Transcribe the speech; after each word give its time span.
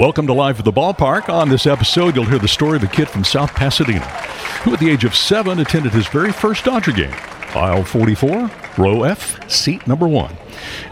Welcome 0.00 0.26
to 0.28 0.32
Live 0.32 0.58
at 0.58 0.64
the 0.64 0.72
Ballpark. 0.72 1.28
On 1.28 1.50
this 1.50 1.66
episode, 1.66 2.16
you'll 2.16 2.24
hear 2.24 2.38
the 2.38 2.48
story 2.48 2.76
of 2.76 2.82
a 2.82 2.86
kid 2.86 3.06
from 3.06 3.22
South 3.22 3.52
Pasadena 3.52 4.06
who, 4.62 4.72
at 4.72 4.80
the 4.80 4.88
age 4.88 5.04
of 5.04 5.14
seven, 5.14 5.60
attended 5.60 5.92
his 5.92 6.08
very 6.08 6.32
first 6.32 6.64
Dodger 6.64 6.92
game. 6.92 7.12
Aisle 7.54 7.84
44, 7.84 8.50
row 8.78 9.02
F, 9.02 9.50
seat 9.50 9.86
number 9.86 10.08
one, 10.08 10.34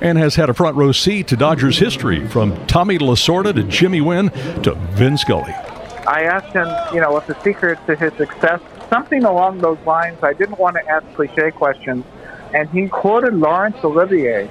and 0.02 0.18
has 0.18 0.34
had 0.34 0.50
a 0.50 0.54
front 0.54 0.76
row 0.76 0.92
seat 0.92 1.26
to 1.28 1.36
Dodgers 1.36 1.78
history 1.78 2.28
from 2.28 2.66
Tommy 2.66 2.98
Lasorda 2.98 3.54
to 3.54 3.62
Jimmy 3.62 4.02
Wynn 4.02 4.28
to 4.62 4.74
Vin 4.92 5.16
Scully. 5.16 5.54
I 5.54 6.24
asked 6.24 6.52
him, 6.52 6.68
you 6.94 7.00
know, 7.00 7.10
what 7.10 7.26
the 7.26 7.42
secret 7.42 7.78
to 7.86 7.96
his 7.96 8.12
success, 8.18 8.60
something 8.90 9.24
along 9.24 9.60
those 9.60 9.78
lines. 9.86 10.18
I 10.22 10.34
didn't 10.34 10.58
want 10.58 10.76
to 10.76 10.86
ask 10.86 11.06
cliche 11.14 11.50
questions, 11.52 12.04
and 12.52 12.68
he 12.68 12.88
quoted 12.88 13.32
Laurence 13.32 13.82
Olivier. 13.82 14.50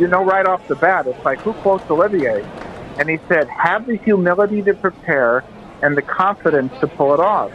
You 0.00 0.06
know, 0.06 0.24
right 0.24 0.46
off 0.46 0.66
the 0.66 0.76
bat, 0.76 1.06
it's 1.06 1.22
like, 1.26 1.40
who 1.40 1.52
quotes 1.52 1.90
Olivier? 1.90 2.42
And 2.98 3.08
he 3.08 3.20
said, 3.28 3.46
have 3.48 3.86
the 3.86 3.96
humility 3.96 4.60
to 4.62 4.74
prepare 4.74 5.44
and 5.82 5.96
the 5.96 6.02
confidence 6.02 6.72
to 6.80 6.88
pull 6.88 7.14
it 7.14 7.20
off. 7.20 7.52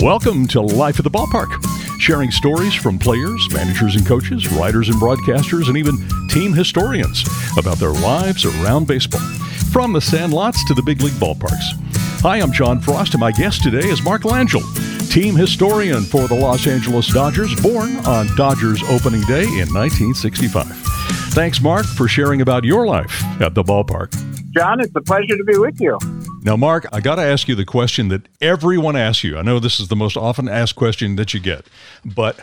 Welcome 0.00 0.48
to 0.48 0.62
Life 0.62 0.98
at 0.98 1.04
the 1.04 1.10
Ballpark, 1.10 1.50
sharing 2.00 2.30
stories 2.30 2.74
from 2.74 2.98
players, 2.98 3.46
managers 3.52 3.96
and 3.96 4.06
coaches, 4.06 4.50
writers 4.50 4.88
and 4.88 4.98
broadcasters, 4.98 5.68
and 5.68 5.76
even 5.76 5.98
team 6.28 6.54
historians 6.54 7.22
about 7.58 7.76
their 7.76 7.92
lives 7.92 8.46
around 8.46 8.86
baseball, 8.86 9.20
from 9.70 9.92
the 9.92 10.00
sandlots 10.00 10.66
to 10.66 10.74
the 10.74 10.82
big 10.82 11.02
league 11.02 11.12
ballparks. 11.14 11.78
Hi, 12.22 12.38
I'm 12.38 12.50
John 12.50 12.80
Frost, 12.80 13.12
and 13.12 13.20
my 13.20 13.30
guest 13.30 13.62
today 13.62 13.88
is 13.88 14.02
Mark 14.02 14.22
Langill, 14.22 14.62
team 15.12 15.36
historian 15.36 16.04
for 16.04 16.26
the 16.26 16.34
Los 16.34 16.66
Angeles 16.66 17.06
Dodgers, 17.08 17.54
born 17.60 17.94
on 18.06 18.26
Dodgers 18.34 18.82
opening 18.84 19.20
day 19.22 19.42
in 19.42 19.68
1965. 19.68 20.64
Thanks, 21.34 21.60
Mark, 21.60 21.84
for 21.84 22.08
sharing 22.08 22.40
about 22.40 22.64
your 22.64 22.86
life 22.86 23.22
at 23.38 23.54
the 23.54 23.62
ballpark. 23.62 24.10
John, 24.56 24.80
it's 24.80 24.92
a 24.96 25.02
pleasure 25.02 25.36
to 25.36 25.44
be 25.44 25.58
with 25.58 25.78
you. 25.82 25.98
Now, 26.44 26.56
Mark, 26.56 26.86
I 26.94 27.00
got 27.00 27.16
to 27.16 27.22
ask 27.22 27.46
you 27.46 27.54
the 27.54 27.66
question 27.66 28.08
that 28.08 28.26
everyone 28.40 28.96
asks 28.96 29.22
you. 29.22 29.36
I 29.36 29.42
know 29.42 29.58
this 29.58 29.78
is 29.80 29.88
the 29.88 29.96
most 29.96 30.16
often 30.16 30.48
asked 30.48 30.76
question 30.76 31.16
that 31.16 31.34
you 31.34 31.40
get, 31.40 31.66
but 32.06 32.40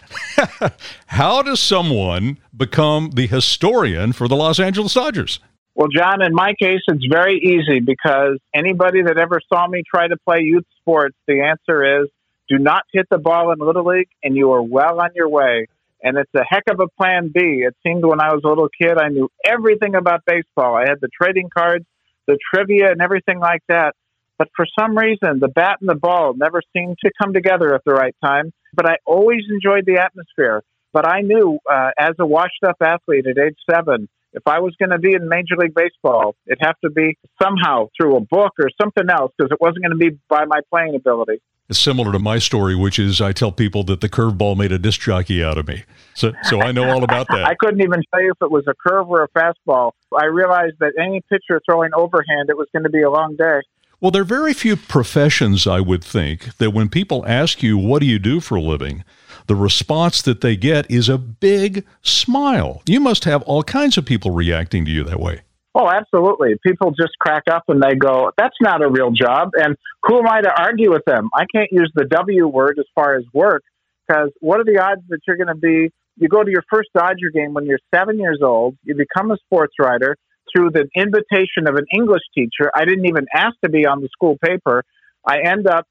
how 1.07 1.41
does 1.41 1.59
someone 1.59 2.37
become 2.55 3.09
the 3.15 3.25
historian 3.25 4.13
for 4.13 4.27
the 4.27 4.35
Los 4.35 4.59
Angeles 4.59 4.93
Dodgers? 4.93 5.39
Well, 5.73 5.87
John, 5.87 6.21
in 6.21 6.35
my 6.35 6.53
case, 6.53 6.81
it's 6.87 7.05
very 7.09 7.39
easy 7.39 7.79
because 7.79 8.37
anybody 8.53 9.01
that 9.01 9.17
ever 9.17 9.41
saw 9.51 9.67
me 9.67 9.81
try 9.89 10.07
to 10.07 10.17
play 10.17 10.41
youth 10.41 10.65
sports, 10.79 11.15
the 11.27 11.41
answer 11.41 12.03
is 12.03 12.09
do 12.49 12.57
not 12.57 12.83
hit 12.91 13.07
the 13.09 13.17
ball 13.17 13.51
in 13.51 13.59
Little 13.59 13.85
League, 13.85 14.09
and 14.23 14.35
you 14.35 14.51
are 14.51 14.61
well 14.61 14.99
on 14.99 15.09
your 15.15 15.29
way. 15.29 15.67
And 16.01 16.17
it's 16.17 16.31
a 16.35 16.43
heck 16.47 16.63
of 16.69 16.79
a 16.79 16.87
plan 16.87 17.31
B. 17.33 17.63
It 17.65 17.75
seemed 17.85 18.05
when 18.05 18.21
I 18.21 18.33
was 18.33 18.41
a 18.43 18.47
little 18.47 18.69
kid, 18.69 18.97
I 18.97 19.09
knew 19.09 19.29
everything 19.45 19.95
about 19.95 20.23
baseball. 20.25 20.75
I 20.75 20.81
had 20.87 20.99
the 21.01 21.09
trading 21.09 21.49
cards, 21.55 21.85
the 22.25 22.37
trivia, 22.53 22.91
and 22.91 23.01
everything 23.01 23.39
like 23.39 23.61
that. 23.67 23.95
But 24.37 24.47
for 24.55 24.65
some 24.79 24.97
reason, 24.97 25.39
the 25.39 25.49
bat 25.49 25.77
and 25.81 25.89
the 25.89 25.95
ball 25.95 26.33
never 26.33 26.61
seemed 26.73 26.97
to 27.03 27.11
come 27.21 27.33
together 27.33 27.75
at 27.75 27.83
the 27.85 27.93
right 27.93 28.15
time. 28.23 28.53
But 28.73 28.85
I 28.89 28.95
always 29.05 29.41
enjoyed 29.49 29.85
the 29.85 29.97
atmosphere. 29.97 30.63
But 30.93 31.05
I 31.05 31.21
knew 31.21 31.59
uh, 31.69 31.91
as 31.99 32.15
a 32.19 32.25
washed 32.25 32.63
up 32.65 32.77
athlete 32.81 33.27
at 33.27 33.37
age 33.37 33.57
seven, 33.69 34.07
if 34.33 34.43
I 34.47 34.59
was 34.59 34.75
going 34.79 34.91
to 34.91 34.99
be 34.99 35.13
in 35.13 35.27
Major 35.27 35.55
League 35.57 35.73
Baseball, 35.73 36.35
it'd 36.47 36.59
have 36.61 36.79
to 36.83 36.89
be 36.89 37.17
somehow 37.41 37.89
through 37.97 38.15
a 38.15 38.21
book 38.21 38.53
or 38.59 38.69
something 38.81 39.09
else 39.09 39.33
because 39.37 39.51
it 39.51 39.59
wasn't 39.59 39.83
going 39.83 39.91
to 39.91 39.97
be 39.97 40.17
by 40.29 40.45
my 40.45 40.61
playing 40.69 40.95
ability. 40.95 41.41
It's 41.69 41.79
similar 41.79 42.11
to 42.11 42.19
my 42.19 42.39
story, 42.39 42.75
which 42.75 42.97
is 42.97 43.21
I 43.21 43.31
tell 43.31 43.51
people 43.51 43.83
that 43.83 44.01
the 44.01 44.09
curveball 44.09 44.57
made 44.57 44.71
a 44.71 44.79
disc 44.79 45.01
jockey 45.01 45.43
out 45.43 45.59
of 45.59 45.67
me. 45.67 45.83
So, 46.15 46.33
so 46.43 46.61
I 46.61 46.71
know 46.71 46.89
all 46.89 47.03
about 47.03 47.27
that. 47.27 47.43
I 47.47 47.53
couldn't 47.53 47.81
even 47.81 48.01
tell 48.11 48.23
you 48.23 48.31
if 48.31 48.41
it 48.41 48.49
was 48.49 48.65
a 48.67 48.73
curve 48.73 49.07
or 49.07 49.23
a 49.23 49.29
fastball. 49.29 49.91
I 50.19 50.25
realized 50.25 50.77
that 50.79 50.93
any 50.99 51.21
pitcher 51.29 51.61
throwing 51.63 51.91
overhand, 51.95 52.49
it 52.49 52.57
was 52.57 52.67
going 52.73 52.83
to 52.83 52.89
be 52.89 53.03
a 53.03 53.11
long 53.11 53.35
day. 53.35 53.61
Well, 54.01 54.11
there 54.11 54.21
are 54.23 54.25
very 54.25 54.53
few 54.53 54.77
professions, 54.77 55.67
I 55.67 55.81
would 55.81 56.03
think, 56.03 56.57
that 56.57 56.71
when 56.71 56.89
people 56.89 57.25
ask 57.27 57.61
you, 57.61 57.77
what 57.77 57.99
do 57.99 58.05
you 58.05 58.17
do 58.17 58.39
for 58.39 58.55
a 58.55 58.61
living? 58.61 59.03
The 59.47 59.55
response 59.55 60.21
that 60.23 60.41
they 60.41 60.55
get 60.55 60.89
is 60.89 61.09
a 61.09 61.17
big 61.17 61.85
smile. 62.01 62.81
You 62.85 62.99
must 62.99 63.25
have 63.25 63.41
all 63.43 63.61
kinds 63.61 63.97
of 63.97 64.05
people 64.05 64.31
reacting 64.31 64.85
to 64.85 64.91
you 64.91 65.03
that 65.03 65.19
way. 65.19 65.41
Oh, 65.75 65.87
absolutely. 65.87 66.55
People 66.65 66.91
just 66.91 67.13
crack 67.19 67.43
up 67.49 67.63
and 67.67 67.81
they 67.81 67.95
go, 67.95 68.31
that's 68.37 68.55
not 68.59 68.81
a 68.81 68.89
real 68.89 69.11
job. 69.11 69.51
And 69.53 69.75
who 70.03 70.17
am 70.19 70.27
I 70.27 70.41
to 70.41 70.51
argue 70.51 70.91
with 70.91 71.05
them? 71.05 71.29
I 71.33 71.45
can't 71.53 71.69
use 71.71 71.91
the 71.93 72.05
W 72.05 72.47
word 72.47 72.77
as 72.79 72.85
far 72.95 73.15
as 73.15 73.23
work 73.33 73.63
because 74.07 74.31
what 74.39 74.59
are 74.59 74.63
the 74.63 74.79
odds 74.79 75.01
that 75.09 75.19
you're 75.27 75.37
going 75.37 75.47
to 75.47 75.55
be, 75.55 75.91
you 76.17 76.27
go 76.27 76.43
to 76.43 76.49
your 76.49 76.63
first 76.69 76.89
Dodger 76.95 77.29
game 77.33 77.53
when 77.53 77.65
you're 77.65 77.79
seven 77.93 78.19
years 78.19 78.39
old, 78.43 78.77
you 78.83 78.95
become 78.95 79.31
a 79.31 79.37
sports 79.37 79.75
writer 79.79 80.17
through 80.51 80.71
the 80.71 80.87
invitation 80.95 81.67
of 81.67 81.75
an 81.75 81.85
English 81.93 82.23
teacher. 82.33 82.71
I 82.75 82.85
didn't 82.85 83.05
even 83.05 83.27
ask 83.33 83.55
to 83.63 83.69
be 83.69 83.85
on 83.85 84.01
the 84.01 84.09
school 84.11 84.37
paper. 84.43 84.83
I 85.25 85.41
end 85.45 85.67
up 85.67 85.85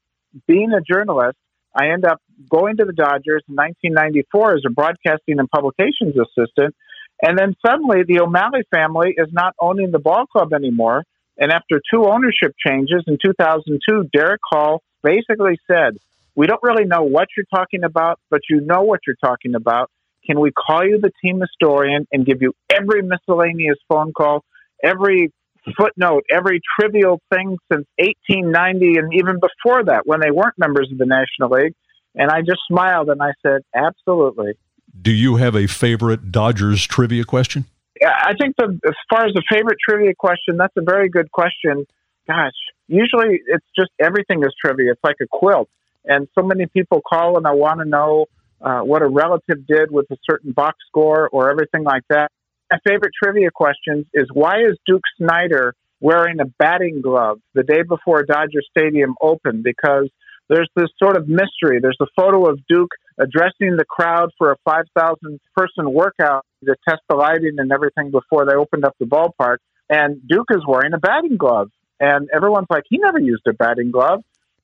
being 0.47 0.73
a 0.73 0.81
journalist. 0.81 1.37
I 1.73 1.91
end 1.91 2.03
up 2.03 2.19
going 2.49 2.77
to 2.77 2.85
the 2.85 2.93
Dodgers 2.93 3.43
in 3.47 3.55
1994 3.55 4.55
as 4.55 4.63
a 4.65 4.69
broadcasting 4.69 5.39
and 5.39 5.49
publications 5.49 6.15
assistant. 6.17 6.75
And 7.21 7.37
then 7.37 7.55
suddenly 7.65 8.03
the 8.07 8.21
O'Malley 8.21 8.63
family 8.73 9.13
is 9.17 9.27
not 9.31 9.53
owning 9.59 9.91
the 9.91 9.99
ball 9.99 10.25
club 10.25 10.53
anymore. 10.53 11.03
And 11.37 11.51
after 11.51 11.81
two 11.93 12.05
ownership 12.05 12.53
changes 12.65 13.03
in 13.07 13.17
2002, 13.23 14.09
Derrick 14.13 14.41
Hall 14.43 14.81
basically 15.03 15.59
said, 15.67 15.97
We 16.35 16.47
don't 16.47 16.63
really 16.63 16.85
know 16.85 17.03
what 17.03 17.27
you're 17.35 17.45
talking 17.53 17.83
about, 17.83 18.19
but 18.29 18.41
you 18.49 18.61
know 18.61 18.81
what 18.81 19.01
you're 19.07 19.17
talking 19.23 19.55
about. 19.55 19.89
Can 20.25 20.39
we 20.39 20.51
call 20.51 20.85
you 20.85 20.99
the 20.99 21.11
team 21.23 21.41
historian 21.41 22.07
and 22.11 22.25
give 22.25 22.41
you 22.41 22.53
every 22.69 23.01
miscellaneous 23.01 23.77
phone 23.87 24.13
call, 24.13 24.43
every 24.83 25.31
footnote, 25.77 26.23
every 26.29 26.61
trivial 26.79 27.21
thing 27.33 27.57
since 27.71 27.85
1890 27.97 28.97
and 28.97 29.13
even 29.13 29.39
before 29.39 29.83
that 29.85 30.05
when 30.05 30.19
they 30.19 30.31
weren't 30.31 30.57
members 30.57 30.89
of 30.91 30.97
the 30.97 31.05
National 31.05 31.49
League? 31.49 31.73
And 32.15 32.29
I 32.29 32.41
just 32.41 32.61
smiled 32.67 33.09
and 33.09 33.21
I 33.21 33.31
said, 33.41 33.61
Absolutely. 33.73 34.53
Do 35.01 35.11
you 35.11 35.37
have 35.37 35.55
a 35.55 35.67
favorite 35.67 36.31
Dodgers 36.31 36.85
trivia 36.85 37.23
question? 37.23 37.65
Yeah, 37.99 38.13
I 38.15 38.33
think 38.39 38.55
the, 38.57 38.79
as 38.87 38.95
far 39.09 39.25
as 39.25 39.33
the 39.33 39.43
favorite 39.51 39.77
trivia 39.87 40.13
question, 40.15 40.57
that's 40.57 40.75
a 40.77 40.81
very 40.81 41.09
good 41.09 41.31
question. 41.31 41.85
Gosh, 42.27 42.53
usually 42.87 43.41
it's 43.47 43.65
just 43.77 43.89
everything 43.99 44.43
is 44.43 44.53
trivia. 44.63 44.91
It's 44.91 45.03
like 45.03 45.17
a 45.21 45.27
quilt. 45.29 45.69
And 46.05 46.27
so 46.37 46.45
many 46.45 46.65
people 46.67 47.01
call 47.01 47.37
and 47.37 47.45
I 47.45 47.53
want 47.53 47.79
to 47.79 47.85
know 47.85 48.27
uh, 48.61 48.81
what 48.81 49.01
a 49.01 49.07
relative 49.07 49.65
did 49.67 49.91
with 49.91 50.05
a 50.11 50.17
certain 50.29 50.51
box 50.51 50.77
score 50.87 51.29
or 51.29 51.49
everything 51.49 51.83
like 51.83 52.03
that. 52.09 52.31
My 52.71 52.79
favorite 52.87 53.13
trivia 53.21 53.51
questions 53.51 54.05
is 54.13 54.27
why 54.31 54.59
is 54.59 54.77
Duke 54.85 55.01
Snider 55.17 55.75
wearing 56.01 56.39
a 56.39 56.45
batting 56.45 57.01
glove 57.01 57.39
the 57.53 57.63
day 57.63 57.81
before 57.81 58.23
Dodger 58.23 58.61
Stadium 58.69 59.15
opened? 59.21 59.63
Because 59.63 60.09
there's 60.49 60.69
this 60.75 60.89
sort 61.01 61.15
of 61.15 61.27
mystery. 61.27 61.79
There's 61.81 61.97
a 62.01 62.07
photo 62.15 62.49
of 62.49 62.59
Duke 62.67 62.91
addressing 63.17 63.77
the 63.77 63.85
crowd 63.87 64.31
for 64.37 64.51
a 64.51 64.57
5,000 64.65 65.39
person 65.55 65.91
workout 65.93 66.45
to 66.65 66.75
test 66.87 67.01
the 67.07 67.15
lighting 67.15 67.55
and 67.57 67.71
everything 67.71 68.11
before 68.11 68.45
they 68.45 68.55
opened 68.55 68.83
up 68.83 68.95
the 68.99 69.05
ballpark. 69.05 69.57
And 69.89 70.27
Duke 70.27 70.47
is 70.51 70.63
wearing 70.67 70.93
a 70.93 70.97
batting 70.97 71.37
glove. 71.37 71.69
And 71.99 72.29
everyone's 72.33 72.67
like, 72.69 72.83
he 72.89 72.97
never 72.97 73.19
used 73.19 73.43
a 73.47 73.53
batting 73.53 73.91
glove. 73.91 74.23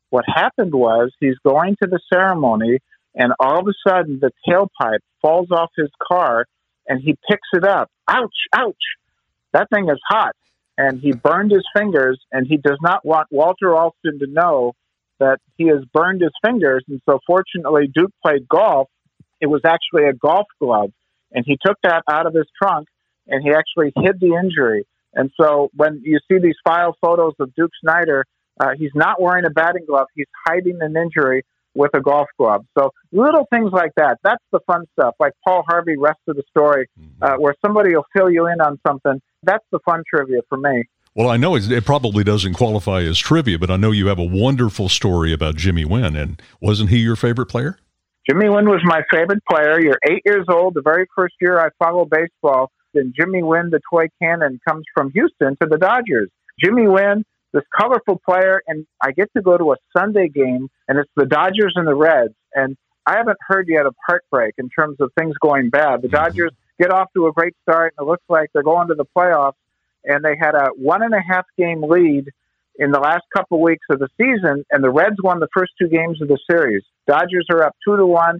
What 0.09 0.25
happened 0.28 0.73
was 0.73 1.12
he's 1.19 1.38
going 1.46 1.75
to 1.84 1.90
the 1.90 2.00
ceremony, 2.12 2.79
and 3.13 3.34
all 3.40 3.59
of 3.59 3.67
a 3.67 3.90
sudden 3.90 4.19
the 4.19 4.31
tailpipe 4.47 5.00
falls 5.22 5.52
off 5.52 5.72
his 5.75 5.90
car 6.07 6.46
and 6.88 7.02
he 7.02 7.17
picks 7.29 7.47
it 7.53 7.63
up. 7.63 7.90
Ouch, 8.07 8.29
ouch. 8.53 8.75
That 9.53 9.69
thing 9.73 9.90
is 9.90 10.00
hot. 10.07 10.35
And 10.78 11.00
he 11.00 11.13
burned 11.13 11.52
his 11.52 11.66
fingers, 11.75 12.19
and 12.31 12.46
he 12.46 12.57
does 12.57 12.78
not 12.81 13.06
want 13.06 13.28
Walter 13.31 13.75
Alston 13.75 14.19
to 14.19 14.28
know 14.28 14.73
that 15.19 15.39
he 15.57 15.67
has 15.67 15.83
burned 15.93 16.21
his 16.21 16.31
fingers. 16.43 16.83
And 16.87 17.01
so, 17.09 17.19
fortunately, 17.25 17.89
Duke 17.93 18.11
played 18.23 18.47
golf. 18.47 18.89
It 19.41 19.47
was 19.47 19.61
actually 19.65 20.09
a 20.09 20.13
golf 20.13 20.47
glove. 20.59 20.91
And 21.31 21.43
he 21.45 21.57
took 21.66 21.78
that 21.84 22.03
out 22.09 22.28
of 22.28 22.34
his 22.34 22.45
trunk 22.61 22.87
and 23.28 23.43
he 23.43 23.51
actually 23.51 23.91
hid 23.95 24.19
the 24.19 24.35
injury. 24.41 24.85
And 25.13 25.31
so, 25.40 25.69
when 25.73 26.01
you 26.03 26.19
see 26.29 26.40
these 26.40 26.57
file 26.63 26.95
photos 27.01 27.34
of 27.40 27.53
Duke 27.55 27.72
Snider, 27.81 28.25
uh, 28.59 28.72
he's 28.78 28.91
not 28.95 29.22
wearing 29.22 29.45
a 29.45 29.49
batting 29.49 29.85
glove, 29.87 30.07
he's 30.16 30.28
hiding 30.47 30.78
an 30.81 30.95
injury 30.95 31.43
with 31.73 31.91
a 31.93 32.01
golf 32.01 32.28
glove. 32.37 32.66
So, 32.78 32.91
little 33.11 33.47
things 33.51 33.72
like 33.72 33.91
that. 33.97 34.17
That's 34.23 34.43
the 34.51 34.59
fun 34.66 34.85
stuff, 34.97 35.16
like 35.19 35.34
Paul 35.45 35.63
Harvey, 35.67 35.95
rest 35.97 36.19
of 36.28 36.35
the 36.35 36.43
story, 36.49 36.87
mm-hmm. 36.99 37.23
uh, 37.23 37.37
where 37.37 37.55
somebody 37.66 37.95
will 37.95 38.05
fill 38.16 38.31
you 38.31 38.47
in 38.47 38.61
on 38.61 38.79
something. 38.87 39.22
That's 39.43 39.66
the 39.72 39.79
fun 39.85 40.03
trivia 40.09 40.40
for 40.49 40.57
me. 40.57 40.85
Well, 41.16 41.29
I 41.29 41.38
know 41.38 41.56
it 41.56 41.85
probably 41.85 42.26
doesn't 42.26 42.56
qualify 42.56 43.03
as 43.03 43.17
trivia, 43.17 43.58
but 43.58 43.72
I 43.72 43.78
know 43.78 43.91
you 43.91 44.08
have 44.08 44.20
a 44.20 44.23
wonderful 44.23 44.90
story 44.90 45.32
about 45.32 45.56
Jimmy 45.56 45.85
Wynn. 45.85 46.14
And 46.14 46.41
wasn't 46.59 46.90
he 46.90 46.97
your 46.97 47.16
favorite 47.16 47.46
player? 47.46 47.78
Jimmy 48.29 48.50
Wynn 48.50 48.67
was 48.67 48.82
my 48.84 49.02
favorite 49.09 49.41
player. 49.50 49.79
You're 49.79 50.00
eight 50.09 50.23
years 50.26 50.46
old. 50.50 50.73
The 50.73 50.82
very 50.82 51.06
first 51.16 51.35
year 51.40 51.58
I 51.58 51.70
followed 51.79 52.09
baseball, 52.09 52.70
and 52.94 53.14
Jimmy 53.17 53.44
Wynn, 53.44 53.70
the 53.70 53.79
toy 53.90 54.08
cannon, 54.22 54.59
comes 54.67 54.84
from 54.94 55.12
Houston 55.12 55.56
to 55.62 55.70
the 55.70 55.78
Dodgers. 55.78 56.29
Jimmy 56.62 56.88
Wynn, 56.88 57.23
this 57.53 57.64
colorful 57.79 58.20
player, 58.26 58.62
and 58.67 58.85
I 59.02 59.12
get 59.12 59.29
to 59.38 59.41
go 59.41 59.58
to 59.58 59.72
a 59.72 59.76
Sunday 59.97 60.28
game, 60.28 60.70
and 60.90 61.00
it's 61.00 61.12
the 61.16 61.26
Dodgers 61.26 61.73
and 61.76 61.88
the 61.88 61.96
Reds. 61.96 62.34
And 62.53 62.76
I 63.06 63.16
haven't 63.16 63.38
heard 63.47 63.67
yet 63.70 63.85
of 63.85 63.96
heartbreak 64.06 64.56
in 64.58 64.67
terms 64.67 64.97
of 65.00 65.12
things 65.17 65.35
going 65.41 65.70
bad. 65.70 66.02
The 66.02 66.08
mm-hmm. 66.08 66.16
Dodgers 66.16 66.52
get 66.78 66.91
off 66.91 67.08
to 67.16 67.28
a 67.28 67.32
great 67.32 67.53
start, 67.62 67.94
and 67.97 68.06
it 68.06 68.09
looks 68.09 68.26
like 68.28 68.50
they're 68.53 68.64
going 68.64 68.90
to 68.90 68.96
the 68.96 69.06
playoffs. 69.06 69.53
And 70.05 70.23
they 70.23 70.35
had 70.40 70.55
a 70.55 70.69
one 70.75 71.03
and 71.03 71.13
a 71.13 71.22
half 71.22 71.46
game 71.57 71.84
lead 71.84 72.29
in 72.78 72.91
the 72.91 72.99
last 72.99 73.23
couple 73.35 73.61
weeks 73.61 73.85
of 73.90 73.99
the 73.99 74.09
season, 74.17 74.66
and 74.69 74.84
the 74.84 74.90
Reds 74.90 75.16
won 75.23 75.40
the 75.40 75.47
first 75.55 75.73
two 75.79 75.87
games 75.87 76.22
of 76.22 76.28
the 76.28 76.37
series. 76.49 76.84
Dodgers 77.07 77.47
are 77.52 77.63
up 77.63 77.75
two 77.85 77.96
to 77.96 78.05
one. 78.05 78.40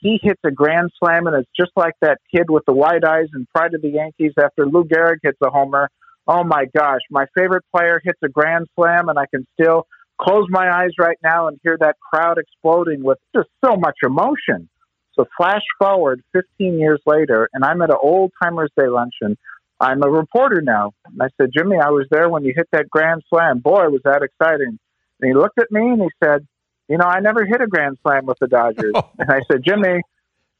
He 0.00 0.18
hits 0.22 0.40
a 0.44 0.50
grand 0.50 0.90
slam, 0.98 1.26
and 1.26 1.36
it's 1.36 1.50
just 1.58 1.72
like 1.76 1.94
that 2.00 2.18
kid 2.34 2.50
with 2.50 2.64
the 2.66 2.74
wide 2.74 3.04
eyes 3.04 3.28
and 3.32 3.48
pride 3.54 3.74
of 3.74 3.82
the 3.82 3.88
Yankees 3.88 4.32
after 4.38 4.66
Lou 4.66 4.84
Gehrig 4.84 5.18
hits 5.22 5.38
a 5.42 5.50
homer. 5.50 5.88
Oh 6.26 6.44
my 6.44 6.64
gosh, 6.76 7.00
my 7.10 7.26
favorite 7.36 7.64
player 7.74 8.00
hits 8.04 8.18
a 8.22 8.28
grand 8.28 8.66
slam, 8.74 9.08
and 9.08 9.18
I 9.18 9.26
can 9.26 9.46
still 9.58 9.86
close 10.20 10.46
my 10.50 10.68
eyes 10.70 10.90
right 10.98 11.18
now 11.22 11.48
and 11.48 11.58
hear 11.62 11.76
that 11.78 11.96
crowd 12.00 12.38
exploding 12.38 13.02
with 13.02 13.18
just 13.34 13.48
so 13.64 13.76
much 13.76 13.96
emotion. 14.02 14.68
So 15.14 15.26
flash 15.36 15.62
forward 15.78 16.22
15 16.32 16.78
years 16.78 17.00
later, 17.06 17.48
and 17.52 17.64
I'm 17.64 17.80
at 17.82 17.90
an 17.90 17.96
old 18.02 18.32
timers 18.42 18.70
day 18.78 18.88
luncheon. 18.88 19.38
I'm 19.80 20.02
a 20.02 20.10
reporter 20.10 20.62
now. 20.62 20.92
And 21.04 21.20
I 21.20 21.28
said, 21.36 21.50
Jimmy, 21.56 21.76
I 21.76 21.90
was 21.90 22.06
there 22.10 22.28
when 22.28 22.44
you 22.44 22.52
hit 22.56 22.68
that 22.72 22.88
grand 22.88 23.22
slam. 23.28 23.58
Boy, 23.58 23.88
was 23.88 24.00
that 24.04 24.22
exciting. 24.22 24.78
And 25.20 25.28
he 25.28 25.34
looked 25.34 25.58
at 25.58 25.70
me 25.70 25.80
and 25.80 26.02
he 26.02 26.08
said, 26.22 26.46
You 26.88 26.98
know, 26.98 27.04
I 27.04 27.20
never 27.20 27.44
hit 27.44 27.60
a 27.60 27.66
grand 27.66 27.98
slam 28.02 28.26
with 28.26 28.38
the 28.38 28.48
Dodgers. 28.48 28.94
and 29.18 29.30
I 29.30 29.40
said, 29.50 29.62
Jimmy, 29.64 30.00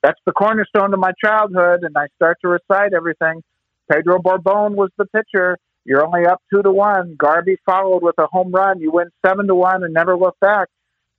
that's 0.03 0.21
the 0.27 0.33
cornerstone 0.33 0.93
of 0.93 1.01
my 1.01 1.13
childhood. 1.23 1.83
And 1.83 1.97
I 1.97 2.07
start 2.17 2.39
to 2.43 2.49
recite 2.49 2.93
everything. 2.95 3.43
Pedro 3.91 4.19
Borbon 4.19 4.75
was 4.75 4.91
the 4.99 5.07
pitcher. 5.07 5.59
You're 5.85 6.05
only 6.05 6.27
up 6.27 6.43
two 6.53 6.63
to 6.63 6.73
one. 6.73 7.15
Garvey 7.17 7.59
followed 7.65 8.03
with 8.03 8.19
a 8.19 8.27
home 8.27 8.51
run. 8.51 8.81
You 8.81 8.91
win 8.91 9.09
seven 9.25 9.47
to 9.47 9.55
one 9.55 9.85
and 9.85 9.95
never 9.95 10.17
look 10.17 10.37
back. 10.41 10.69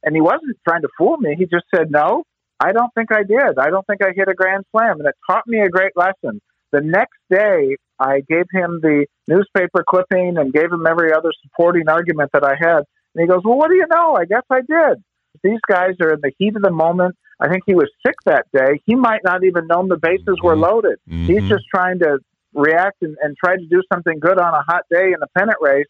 And 0.03 0.13
he 0.15 0.21
wasn't 0.21 0.57
trying 0.67 0.81
to 0.81 0.89
fool 0.97 1.17
me. 1.17 1.35
He 1.37 1.45
just 1.45 1.65
said, 1.73 1.89
No, 1.89 2.23
I 2.59 2.73
don't 2.73 2.93
think 2.93 3.11
I 3.11 3.23
did. 3.23 3.57
I 3.57 3.69
don't 3.69 3.85
think 3.87 4.03
I 4.03 4.11
hit 4.15 4.27
a 4.27 4.33
grand 4.33 4.65
slam. 4.71 4.99
And 4.99 5.07
it 5.07 5.15
taught 5.29 5.47
me 5.47 5.61
a 5.61 5.69
great 5.69 5.93
lesson. 5.95 6.41
The 6.77 6.83
next 6.83 7.17
day, 7.31 7.75
I 7.99 8.19
gave 8.29 8.45
him 8.53 8.81
the 8.83 9.07
newspaper 9.27 9.83
clipping 9.89 10.37
and 10.37 10.53
gave 10.53 10.71
him 10.71 10.85
every 10.85 11.11
other 11.11 11.31
supporting 11.41 11.89
argument 11.89 12.29
that 12.33 12.43
I 12.43 12.53
had. 12.53 12.83
And 13.15 13.21
he 13.21 13.25
goes, 13.25 13.41
Well, 13.43 13.57
what 13.57 13.69
do 13.69 13.75
you 13.75 13.87
know? 13.89 14.15
I 14.15 14.25
guess 14.25 14.43
I 14.51 14.59
did. 14.61 15.03
These 15.41 15.59
guys 15.67 15.95
are 16.01 16.13
in 16.13 16.19
the 16.21 16.31
heat 16.37 16.55
of 16.55 16.61
the 16.61 16.69
moment. 16.69 17.15
I 17.39 17.49
think 17.49 17.63
he 17.65 17.73
was 17.73 17.89
sick 18.05 18.13
that 18.27 18.45
day. 18.53 18.79
He 18.85 18.93
might 18.93 19.21
not 19.23 19.43
even 19.43 19.65
know 19.65 19.87
the 19.87 19.97
bases 19.97 20.37
were 20.43 20.53
mm-hmm. 20.53 20.61
loaded. 20.61 20.99
Mm-hmm. 21.09 21.25
He's 21.25 21.49
just 21.49 21.65
trying 21.73 21.97
to 21.99 22.19
react 22.53 23.01
and, 23.01 23.17
and 23.23 23.35
try 23.43 23.55
to 23.55 23.65
do 23.65 23.81
something 23.91 24.19
good 24.19 24.39
on 24.39 24.53
a 24.53 24.61
hot 24.61 24.83
day 24.91 25.13
in 25.13 25.19
the 25.19 25.27
pennant 25.35 25.57
race. 25.59 25.87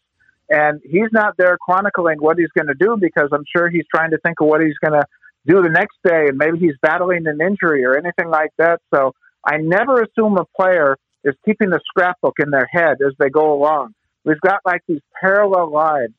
And 0.48 0.80
he's 0.82 1.12
not 1.12 1.34
there 1.36 1.58
chronicling 1.58 2.16
what 2.18 2.38
he's 2.38 2.52
going 2.56 2.68
to 2.68 2.74
do 2.74 2.96
because 2.98 3.28
I'm 3.30 3.44
sure 3.54 3.68
he's 3.68 3.86
trying 3.94 4.12
to 4.12 4.18
think 4.24 4.40
of 4.40 4.46
what 4.46 4.62
he's 4.62 4.78
going 4.82 4.98
to 4.98 5.04
do 5.46 5.60
the 5.60 5.68
next 5.68 5.96
day. 6.02 6.28
And 6.28 6.38
maybe 6.38 6.58
he's 6.58 6.76
battling 6.80 7.26
an 7.26 7.42
injury 7.42 7.84
or 7.84 7.94
anything 7.94 8.30
like 8.30 8.52
that. 8.56 8.80
So 8.94 9.12
I 9.48 9.56
never 9.56 10.02
assume 10.02 10.36
a 10.36 10.44
player 10.60 10.96
is 11.24 11.34
keeping 11.44 11.70
the 11.70 11.80
scrapbook 11.86 12.34
in 12.38 12.50
their 12.50 12.68
head 12.70 12.98
as 13.04 13.14
they 13.18 13.30
go 13.30 13.54
along. 13.54 13.94
We've 14.24 14.40
got 14.40 14.60
like 14.64 14.82
these 14.86 15.00
parallel 15.20 15.72
lives. 15.72 16.12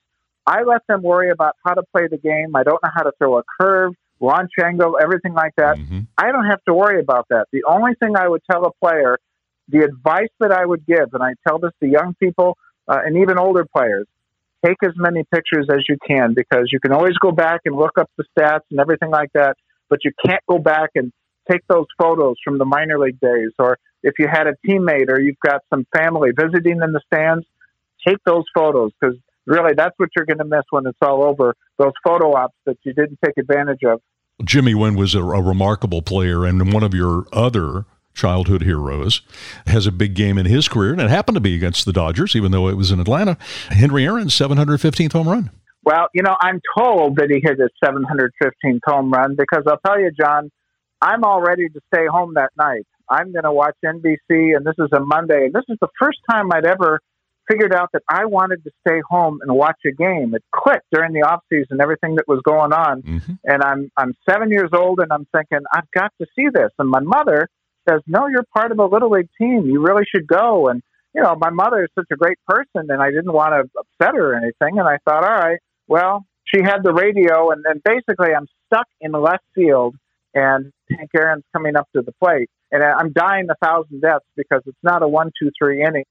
I 0.48 0.64
let 0.64 0.82
them 0.88 1.04
worry 1.04 1.30
about 1.30 1.56
how 1.64 1.76
to 1.76 1.84
play 1.96 2.08
the 2.10 2.18
game. 2.18 2.56
I 2.56 2.64
don't 2.64 2.82
know 2.84 2.90
how 2.94 3.04
to 3.04 3.12
throw 3.20 3.38
a 3.38 3.44
curve, 3.62 3.94
launch 4.20 4.50
angle, 4.64 4.98
everything 5.00 5.34
like 5.34 5.54
that. 5.58 5.78
Mm-hmm. 5.78 6.00
I 6.18 6.32
don't 6.32 6.46
have 6.46 6.64
to 6.68 6.74
worry 6.74 7.00
about 7.00 7.28
that. 7.30 7.46
The 7.52 7.64
only 7.70 7.92
thing 8.02 8.16
I 8.18 8.28
would 8.28 8.42
tell 8.50 8.66
a 8.66 8.72
player 8.84 9.20
the 9.68 9.84
advice 9.84 10.32
that 10.40 10.52
I 10.52 10.66
would 10.66 10.86
give, 10.88 11.14
and 11.14 11.22
I 11.22 11.34
tell 11.48 11.60
this 11.60 11.72
to 11.84 11.88
young 11.88 12.16
people 12.20 12.58
uh, 12.88 12.98
and 13.06 13.18
even 13.18 13.38
older 13.38 13.66
players, 13.76 14.08
take 14.66 14.78
as 14.84 14.94
many 14.98 15.24
pictures 15.32 15.68
as 15.72 15.84
you 15.88 15.98
can 16.06 16.34
because 16.34 16.70
you 16.72 16.80
can 16.80 16.92
always 16.92 17.16
go 17.22 17.32
back 17.32 17.62
and 17.66 17.76
look 17.76 17.98
up 18.00 18.10
the 18.18 18.24
stats 18.36 18.62
and 18.72 18.80
everything 18.80 19.12
like 19.12 19.30
that, 19.34 19.56
but 19.90 20.00
you 20.04 20.12
can't 20.26 20.42
go 20.50 20.58
back 20.58 20.90
and 20.96 21.14
take 21.50 21.62
those 21.68 21.86
photos 21.98 22.36
from 22.44 22.58
the 22.58 22.66
minor 22.66 23.00
league 23.00 23.20
days. 23.20 23.52
Or 23.58 23.78
if 24.04 24.14
you 24.20 24.28
had 24.28 24.48
a 24.48 24.54
teammate 24.68 25.10
or 25.10 25.20
you've 25.20 25.40
got 25.46 25.62
some 25.70 25.86
family 25.96 26.32
visiting 26.38 26.82
in 26.82 26.92
the 26.92 27.02
stands, 27.12 27.46
take 28.08 28.18
those 28.26 28.46
photos 28.56 28.92
because 29.00 29.16
really 29.46 29.74
that's 29.76 29.94
what 29.98 30.10
you're 30.16 30.26
going 30.26 30.38
to 30.40 30.46
miss 30.46 30.64
when 30.70 30.86
it's 30.86 30.98
all 31.02 31.24
over 31.24 31.56
those 31.78 31.94
photo 32.04 32.36
ops 32.36 32.56
that 32.66 32.78
you 32.84 32.94
didn't 32.94 33.20
take 33.24 33.38
advantage 33.38 33.84
of. 33.86 34.02
Jimmy 34.44 34.74
Wynn 34.74 34.96
was 34.96 35.16
a, 35.16 35.22
a 35.22 35.42
remarkable 35.42 36.02
player 36.02 36.46
and 36.46 36.72
one 36.74 36.84
of 36.84 36.94
your 36.94 37.26
other 37.34 37.86
childhood 38.14 38.64
heroes, 38.64 39.22
has 39.68 39.88
a 39.88 39.92
big 39.92 40.14
game 40.14 40.38
in 40.38 40.46
his 40.46 40.68
career, 40.68 40.92
and 40.92 41.02
it 41.02 41.10
happened 41.10 41.36
to 41.36 41.42
be 41.42 41.56
against 41.56 41.86
the 41.86 41.94
Dodgers, 41.94 42.36
even 42.36 42.52
though 42.52 42.68
it 42.68 42.76
was 42.76 42.92
in 42.92 43.00
Atlanta. 43.00 43.38
Henry 43.70 44.06
Aaron's 44.06 44.34
715th 44.34 45.14
home 45.14 45.30
run. 45.30 45.52
Well, 45.84 46.08
you 46.14 46.22
know, 46.22 46.36
I'm 46.42 46.60
told 46.78 47.16
that 47.16 47.30
he 47.30 47.40
hit 47.42 47.58
his 47.60 47.70
715th 47.84 48.80
home 48.86 49.12
run 49.12 49.36
because 49.36 49.64
I'll 49.68 49.80
tell 49.86 50.00
you, 50.00 50.12
John, 50.12 50.52
I'm 51.02 51.24
all 51.24 51.42
ready 51.42 51.70
to 51.70 51.80
stay 51.94 52.06
home 52.08 52.34
that 52.36 52.52
night. 52.58 52.86
I'm 53.10 53.32
going 53.32 53.44
to 53.44 53.52
watch 53.52 53.76
NBC, 53.84 54.56
and 54.56 54.66
this 54.66 54.76
is 54.78 54.90
a 54.94 55.00
Monday. 55.00 55.46
And 55.46 55.54
this 55.54 55.64
is 55.70 55.78
the 55.82 55.88
first 56.00 56.20
time 56.30 56.52
I'd 56.52 56.66
ever 56.66 57.00
figured 57.50 57.74
out 57.74 57.90
that 57.94 58.04
I 58.08 58.26
wanted 58.26 58.64
to 58.64 58.72
stay 58.86 59.02
home 59.10 59.40
and 59.42 59.52
watch 59.56 59.80
a 59.86 59.92
game. 59.92 60.36
It 60.36 60.44
clicked 60.54 60.86
during 60.92 61.14
the 61.14 61.22
off 61.22 61.42
season, 61.50 61.82
everything 61.82 62.16
that 62.16 62.28
was 62.28 62.42
going 62.44 62.74
on. 62.74 63.02
Mm-hmm. 63.02 63.34
And 63.44 63.64
I'm 63.64 63.92
I'm 63.98 64.14
seven 64.30 64.52
years 64.52 64.70
old, 64.74 65.00
and 65.00 65.12
I'm 65.12 65.26
thinking 65.36 65.60
I've 65.74 65.90
got 65.92 66.14
to 66.22 66.28
see 66.36 66.48
this. 66.54 66.70
And 66.78 66.90
my 66.90 67.00
mother 67.00 67.50
says, 67.90 68.02
"No, 68.06 68.28
you're 68.28 68.46
part 68.56 68.72
of 68.72 68.78
a 68.78 68.86
little 68.86 69.10
league 69.10 69.30
team. 69.40 69.66
You 69.66 69.82
really 69.82 70.04
should 70.14 70.28
go." 70.28 70.68
And 70.68 70.84
you 71.16 71.24
know, 71.24 71.36
my 71.36 71.50
mother 71.50 71.84
is 71.84 71.90
such 71.96 72.08
a 72.12 72.16
great 72.16 72.38
person, 72.48 72.90
and 72.90 73.02
I 73.02 73.10
didn't 73.10 73.34
want 73.34 73.54
to 73.54 73.70
upset 73.80 74.16
her 74.16 74.34
or 74.34 74.36
anything. 74.36 74.78
And 74.80 74.88
I 74.88 74.98
thought, 75.06 75.24
all 75.24 75.36
right, 75.36 75.60
well, 75.88 76.26
she 76.46 76.62
had 76.64 76.84
the 76.84 76.94
radio, 76.94 77.52
and 77.52 77.64
then 77.68 77.82
basically 77.84 78.34
I'm 78.36 78.48
stuck 78.68 78.88
in 79.02 79.12
the 79.12 79.20
left 79.20 79.44
field, 79.56 79.96
and 80.34 80.72
Hank 80.90 81.10
Aaron's 81.16 81.44
coming 81.54 81.76
up 81.76 81.88
to 81.96 82.02
the 82.02 82.12
plate, 82.14 82.50
and 82.72 82.84
I'm 82.84 83.12
dying 83.12 83.48
a 83.50 83.56
thousand 83.66 84.02
deaths 84.02 84.26
because 84.36 84.62
it's 84.66 84.78
not 84.84 85.04
a 85.04 85.08
one, 85.08 85.32
two, 85.42 85.52
three 85.58 85.84
inning. 85.84 86.06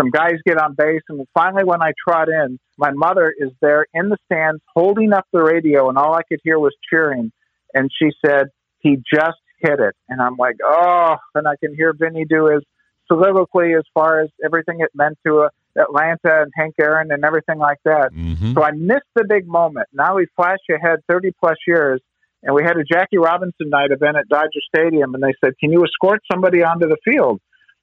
Some 0.00 0.10
guys 0.10 0.36
get 0.46 0.58
on 0.58 0.74
base, 0.74 1.02
and 1.08 1.26
finally, 1.34 1.64
when 1.64 1.82
I 1.82 1.92
trot 2.02 2.28
in, 2.28 2.58
my 2.78 2.92
mother 2.92 3.32
is 3.36 3.50
there 3.60 3.86
in 3.92 4.08
the 4.08 4.16
stands 4.24 4.62
holding 4.74 5.12
up 5.12 5.26
the 5.32 5.42
radio, 5.42 5.88
and 5.88 5.98
all 5.98 6.14
I 6.14 6.22
could 6.22 6.40
hear 6.42 6.58
was 6.58 6.74
cheering. 6.88 7.30
And 7.74 7.90
she 7.98 8.10
said, 8.24 8.48
"He 8.80 8.96
just 9.12 9.38
hit 9.62 9.80
it. 9.80 9.94
And 10.08 10.20
I'm 10.20 10.36
like, 10.36 10.56
oh, 10.64 11.16
and 11.34 11.46
I 11.46 11.56
can 11.56 11.74
hear 11.74 11.92
Vinny 11.92 12.24
do 12.24 12.46
his 12.46 12.62
soliloquy 13.06 13.74
as 13.74 13.84
far 13.94 14.20
as 14.20 14.30
everything 14.44 14.80
it 14.80 14.90
meant 14.94 15.18
to 15.26 15.42
uh, 15.42 15.48
Atlanta 15.80 16.42
and 16.42 16.52
Hank 16.54 16.74
Aaron 16.80 17.10
and 17.12 17.24
everything 17.24 17.58
like 17.58 17.78
that. 17.84 18.12
Mm-hmm. 18.12 18.54
So 18.54 18.62
I 18.62 18.72
missed 18.72 19.08
the 19.14 19.24
big 19.24 19.46
moment. 19.46 19.88
Now 19.92 20.16
we 20.16 20.26
flash 20.36 20.58
ahead 20.70 21.00
30 21.08 21.32
plus 21.40 21.56
years, 21.66 22.00
and 22.42 22.54
we 22.54 22.62
had 22.64 22.76
a 22.76 22.84
Jackie 22.84 23.18
Robinson 23.18 23.68
night 23.68 23.90
event 23.90 24.16
at 24.16 24.28
Dodger 24.28 24.60
Stadium, 24.74 25.14
and 25.14 25.22
they 25.22 25.34
said, 25.44 25.54
can 25.58 25.70
you 25.70 25.84
escort 25.84 26.20
somebody 26.30 26.62
onto 26.62 26.88
the 26.88 26.96
field? 27.04 27.40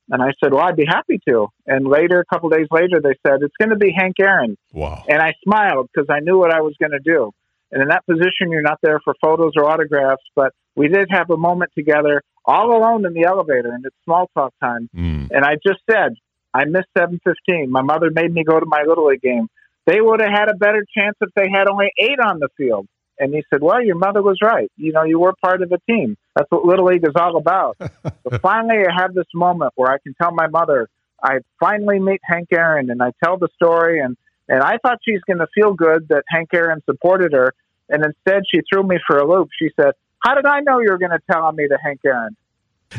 And 0.10 0.22
I 0.24 0.32
said, 0.44 0.54
well, 0.54 0.64
I'd 0.64 0.76
be 0.76 0.88
happy 0.88 1.20
to. 1.28 1.48
And 1.68 1.88
later, 1.88 2.20
a 2.20 2.26
couple 2.26 2.50
days 2.50 2.68
later, 2.72 3.00
they 3.02 3.16
said, 3.26 3.40
it's 3.42 3.56
going 3.60 3.70
to 3.70 3.76
be 3.76 3.94
Hank 3.96 4.16
Aaron. 4.20 4.58
Wow. 4.74 5.04
And 5.08 5.22
I 5.22 5.34
smiled 5.44 5.88
because 5.94 6.08
I 6.10 6.20
knew 6.20 6.38
what 6.38 6.52
I 6.52 6.62
was 6.62 6.74
going 6.80 6.92
to 6.92 7.00
do. 7.00 7.32
And 7.72 7.84
in 7.84 7.90
that 7.90 8.06
position, 8.08 8.52
you're 8.52 8.64
not 8.64 8.80
there 8.82 9.00
for 9.04 9.14
photos 9.22 9.52
or 9.56 9.70
autographs, 9.70 10.24
but 10.36 10.54
we 10.76 10.88
did 10.88 11.10
have 11.12 11.30
a 11.30 11.38
moment 11.38 11.72
together 11.78 12.24
all 12.44 12.76
alone 12.76 13.06
in 13.06 13.14
the 13.14 13.26
elevator 13.26 13.72
and 13.72 13.86
it's 13.86 13.96
small 14.04 14.28
talk 14.34 14.54
time. 14.60 14.90
Mm. 14.96 15.30
And 15.30 15.46
I 15.46 15.54
just 15.56 15.80
said, 15.90 16.16
I 16.52 16.66
missed 16.66 16.90
715. 16.98 17.70
My 17.70 17.84
mother 17.84 18.10
made 18.12 18.34
me 18.34 18.44
go 18.44 18.60
to 18.60 18.66
my 18.66 18.84
Little 18.88 19.08
League 19.08 19.22
game. 19.22 19.48
They 19.86 20.02
would 20.02 20.22
have 20.22 20.32
had 20.32 20.50
a 20.50 20.56
better 20.56 20.84
chance 20.98 21.16
if 21.22 21.30
they 21.36 21.50
had 21.54 21.68
only 21.68 21.92
eight 22.00 22.20
on 22.20 22.40
the 22.40 22.50
field. 22.58 22.88
And 23.20 23.34
he 23.34 23.44
said, 23.50 23.62
Well, 23.62 23.84
your 23.84 23.98
mother 23.98 24.22
was 24.22 24.40
right. 24.42 24.72
You 24.78 24.94
know, 24.94 25.04
you 25.04 25.20
were 25.20 25.34
part 25.42 25.62
of 25.62 25.70
the 25.70 25.80
team. 25.90 26.18
That's 26.36 26.50
what 26.50 26.66
Little 26.66 26.86
League 26.86 27.04
is 27.04 27.16
all 27.16 27.38
about. 27.38 27.78
so 27.80 28.40
finally, 28.42 28.78
I 28.88 29.02
have 29.02 29.14
this 29.14 29.28
moment 29.34 29.74
where 29.76 29.92
I 29.92 29.98
can 29.98 30.14
tell 30.20 30.32
my 30.32 30.48
mother, 30.48 30.90
I 31.22 31.40
finally 31.60 32.00
meet 32.00 32.22
Hank 32.24 32.48
Aaron 32.52 32.90
and 32.90 33.04
I 33.04 33.12
tell 33.24 33.38
the 33.38 33.50
story. 33.56 34.00
And 34.00 34.16
and 34.48 34.64
I 34.64 34.78
thought 34.78 35.00
she's 35.04 35.22
going 35.28 35.40
to 35.40 35.48
feel 35.54 35.74
good 35.74 36.08
that 36.10 36.24
Hank 36.30 36.50
Aaron 36.54 36.82
supported 36.86 37.34
her. 37.34 37.54
And 37.90 38.04
instead, 38.04 38.44
she 38.50 38.62
threw 38.72 38.84
me 38.84 38.98
for 39.06 39.18
a 39.18 39.28
loop. 39.28 39.50
She 39.60 39.70
said, 39.80 39.94
How 40.20 40.36
did 40.36 40.46
I 40.46 40.62
know 40.62 40.80
you 40.80 40.92
were 40.92 40.98
going 40.98 41.12
to 41.12 41.22
tell 41.32 41.52
me 41.52 41.68
to 41.68 41.78
Hank 41.84 42.00
Aaron? 42.06 42.36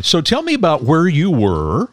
So 0.02 0.20
tell 0.20 0.42
me 0.42 0.54
about 0.54 0.82
where 0.82 1.08
you 1.08 1.30
were 1.30 1.88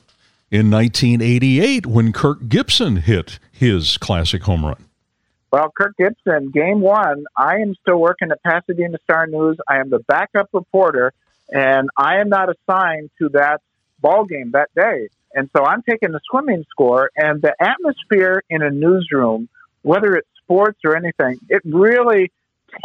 in 0.52 0.70
1988 0.70 1.86
when 1.86 2.12
Kirk 2.14 2.48
Gibson 2.48 2.98
hit 2.98 3.40
his 3.52 3.98
classic 3.98 4.44
home 4.44 4.66
run. 4.66 4.87
Well, 5.52 5.72
Kirk 5.76 5.96
Gibson, 5.98 6.52
game 6.52 6.82
one, 6.82 7.26
I 7.38 7.58
am 7.58 7.76
still 7.82 7.98
working 7.98 8.32
at 8.32 8.44
Pasadena 8.44 8.98
Star 9.04 9.28
News. 9.28 9.58
I 9.68 9.78
am 9.80 9.90
the 9.90 10.00
backup 10.00 10.50
reporter, 10.52 11.14
and 11.50 11.90
I 11.98 12.18
am 12.18 12.30
not 12.30 12.50
assigned 12.50 13.12
to 13.20 13.30
that 13.30 13.62
ball 14.00 14.26
game 14.26 14.52
that 14.52 14.70
day. 14.76 15.08
And 15.34 15.50
so 15.56 15.64
I'm 15.64 15.84
taking 15.84 16.12
the 16.12 16.20
swimming 16.30 16.66
score, 16.70 17.12
and 17.16 17.42
the 17.42 17.54
atmosphere 17.60 18.44
in 18.50 18.62
a 18.62 18.70
newsroom, 18.70 19.48
whether 19.84 20.16
it's 20.16 20.28
sports 20.44 20.80
or 20.84 20.96
anything, 20.96 21.40
it 21.50 21.62
really 21.66 22.32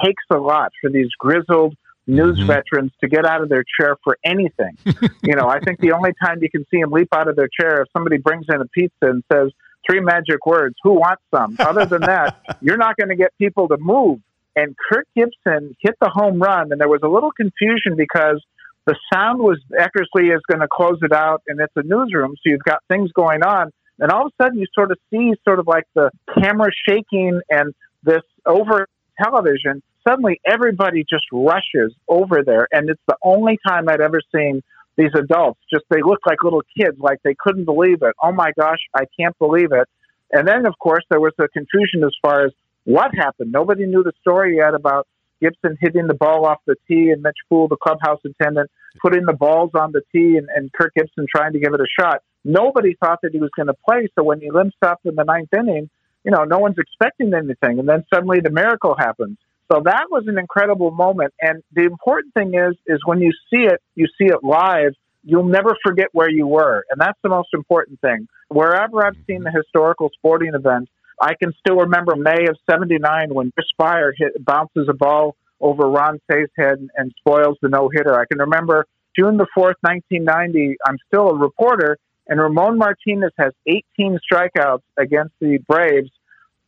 takes 0.04 0.25
a 0.31 0.37
lot 0.37 0.73
for 0.81 0.90
these 0.90 1.09
grizzled 1.19 1.76
news 2.07 2.38
mm-hmm. 2.38 2.47
veterans 2.47 2.92
to 3.00 3.09
get 3.09 3.25
out 3.25 3.42
of 3.42 3.49
their 3.49 3.64
chair 3.78 3.97
for 4.02 4.19
anything. 4.25 4.76
you 5.23 5.35
know, 5.35 5.49
I 5.49 5.61
think 5.61 5.81
the 5.81 5.92
only 5.92 6.12
time 6.25 6.42
you 6.42 6.50
can 6.50 6.66
see 6.71 6.81
them 6.81 6.90
leap 6.90 7.09
out 7.12 7.28
of 7.28 7.37
their 7.37 7.49
chair 7.49 7.83
if 7.83 7.88
somebody 7.92 8.19
brings 8.19 8.47
in 8.49 8.61
a 8.61 8.66
pizza 8.66 8.95
and 9.02 9.23
says 9.33 9.50
three 9.88 10.00
magic 10.00 10.44
words, 10.46 10.74
who 10.82 10.94
wants 10.94 11.22
some? 11.34 11.56
Other 11.58 11.86
than 11.86 12.02
that, 12.02 12.40
you're 12.60 12.76
not 12.76 12.96
going 12.96 13.08
to 13.08 13.16
get 13.16 13.36
people 13.38 13.68
to 13.68 13.76
move. 13.78 14.20
and 14.56 14.74
Kirk 14.90 15.06
Gibson 15.16 15.76
hit 15.80 15.96
the 16.00 16.10
home 16.10 16.40
run, 16.40 16.72
and 16.72 16.80
there 16.80 16.88
was 16.88 17.00
a 17.02 17.08
little 17.08 17.32
confusion 17.32 17.96
because 17.96 18.42
the 18.86 18.96
sound 19.12 19.38
was 19.38 19.60
Eckersley 19.72 20.34
is 20.34 20.42
going 20.48 20.60
to 20.60 20.68
close 20.70 20.98
it 21.02 21.12
out, 21.12 21.42
and 21.46 21.60
it's 21.60 21.72
a 21.76 21.82
newsroom, 21.82 22.34
so 22.36 22.42
you've 22.44 22.64
got 22.64 22.82
things 22.88 23.10
going 23.12 23.42
on, 23.42 23.70
and 23.98 24.10
all 24.10 24.26
of 24.26 24.32
a 24.38 24.42
sudden 24.42 24.58
you 24.58 24.66
sort 24.74 24.90
of 24.90 24.98
see 25.10 25.32
sort 25.44 25.58
of 25.58 25.66
like 25.66 25.84
the 25.94 26.10
camera 26.34 26.70
shaking 26.88 27.40
and 27.48 27.74
this 28.02 28.22
over 28.46 28.88
television. 29.22 29.82
Suddenly, 30.06 30.40
everybody 30.44 31.04
just 31.08 31.24
rushes 31.32 31.94
over 32.08 32.42
there, 32.44 32.66
and 32.72 32.90
it's 32.90 33.00
the 33.06 33.16
only 33.22 33.58
time 33.66 33.88
I'd 33.88 34.00
ever 34.00 34.20
seen 34.34 34.62
these 34.96 35.11
adults 35.14 35.61
just 35.72 35.84
they 35.90 36.02
look 36.02 36.20
like 36.26 36.42
little 36.42 36.62
kids, 36.76 36.96
like 36.99 37.18
they 37.25 37.34
couldn't 37.38 37.64
believe 37.64 38.02
it. 38.02 38.14
Oh 38.22 38.32
my 38.32 38.52
gosh, 38.58 38.80
I 38.94 39.04
can't 39.18 39.37
believe 39.38 39.72
it. 39.72 39.88
And 40.32 40.46
then, 40.46 40.66
of 40.66 40.78
course, 40.78 41.04
there 41.11 41.20
was 41.20 41.32
a 41.38 41.49
confusion 41.49 42.04
as 42.04 42.14
far 42.22 42.44
as 42.44 42.52
what 42.84 43.14
happened. 43.14 43.52
Nobody 43.52 43.87
knew 43.87 44.02
the 44.02 44.12
story 44.20 44.56
yet 44.56 44.75
about 44.75 45.06
Gibson 45.40 45.76
hitting 45.80 46.06
the 46.06 46.14
ball 46.14 46.46
off 46.46 46.58
the 46.66 46.76
tee 46.88 47.11
and 47.11 47.22
Mitch 47.22 47.37
Poole, 47.49 47.68
the 47.68 47.76
clubhouse 47.76 48.20
attendant, 48.25 48.70
putting 49.00 49.25
the 49.26 49.32
balls 49.32 49.70
on 49.75 49.92
the 49.92 50.02
tee 50.12 50.37
and, 50.37 50.49
and 50.54 50.72
Kirk 50.72 50.92
Gibson 50.94 51.26
trying 51.34 51.52
to 51.52 51.58
give 51.58 51.75
it 51.75 51.80
a 51.80 51.87
shot. 52.00 52.22
Nobody 52.44 52.96
thought 53.02 53.20
that 53.22 53.32
he 53.32 53.38
was 53.38 53.50
going 53.56 53.68
to 53.68 53.75
play. 53.88 54.08
So 54.18 54.25
when 54.25 54.40
he 54.40 54.50
limps 54.50 54.76
up 54.82 55.00
in 55.04 55.14
the 55.14 55.25
ninth 55.25 55.52
inning, 55.56 55.90
you 56.25 56.30
know, 56.30 56.44
no 56.44 56.58
one's 56.58 56.78
expecting 56.78 57.34
anything. 57.34 57.78
And 57.78 57.88
then 57.88 58.04
suddenly 58.12 58.40
the 58.40 58.50
miracle 58.50 58.94
happens. 58.96 59.38
So 59.73 59.81
that 59.87 60.09
was 60.11 60.25
an 60.26 60.38
incredible 60.38 60.91
moment. 60.91 61.33
And 61.41 61.62
the 61.73 61.85
important 61.85 62.35
thing 62.35 62.52
is, 62.55 62.76
is 62.87 63.00
when 63.07 63.21
you 63.21 63.33
see 63.50 63.62
it, 63.62 63.81
you 63.95 64.07
see 64.19 64.26
it 64.26 64.45
live, 64.45 64.93
you'll 65.25 65.45
never 65.49 65.75
forget 65.83 66.09
where 66.12 66.29
you 66.29 66.47
were. 66.47 66.85
And 66.91 67.00
that's 67.00 67.19
the 67.23 67.31
most 67.31 67.49
important 67.55 68.00
thing. 68.02 68.29
Wherever 68.49 69.07
I've 69.07 69.17
seen 69.26 69.45
the 69.45 69.50
historical 69.50 70.11
sporting 70.14 70.55
event, 70.55 70.91
I 71.23 71.35
can 71.41 71.55
still 71.59 71.76
remember 71.76 72.17
May 72.17 72.49
of 72.49 72.59
79 72.69 73.33
when 73.33 73.50
Chris 73.52 73.67
Speier 73.79 74.11
hit, 74.14 74.45
bounces 74.45 74.88
a 74.91 74.95
ball 74.95 75.37
over 75.59 75.88
Ron 75.88 76.21
Cey's 76.31 76.49
head 76.59 76.79
and, 76.79 76.91
and 76.97 77.14
spoils 77.19 77.57
the 77.62 77.69
no 77.69 77.88
hitter. 77.88 78.19
I 78.19 78.26
can 78.26 78.41
remember 78.41 78.87
June 79.19 79.38
the 79.38 79.47
4th, 79.57 79.76
1990. 79.81 80.76
I'm 80.87 80.99
still 81.07 81.31
a 81.31 81.35
reporter, 81.35 81.97
and 82.26 82.38
Ramon 82.38 82.76
Martinez 82.76 83.33
has 83.38 83.52
18 83.67 84.19
strikeouts 84.31 84.83
against 84.99 85.33
the 85.41 85.59
Braves. 85.67 86.11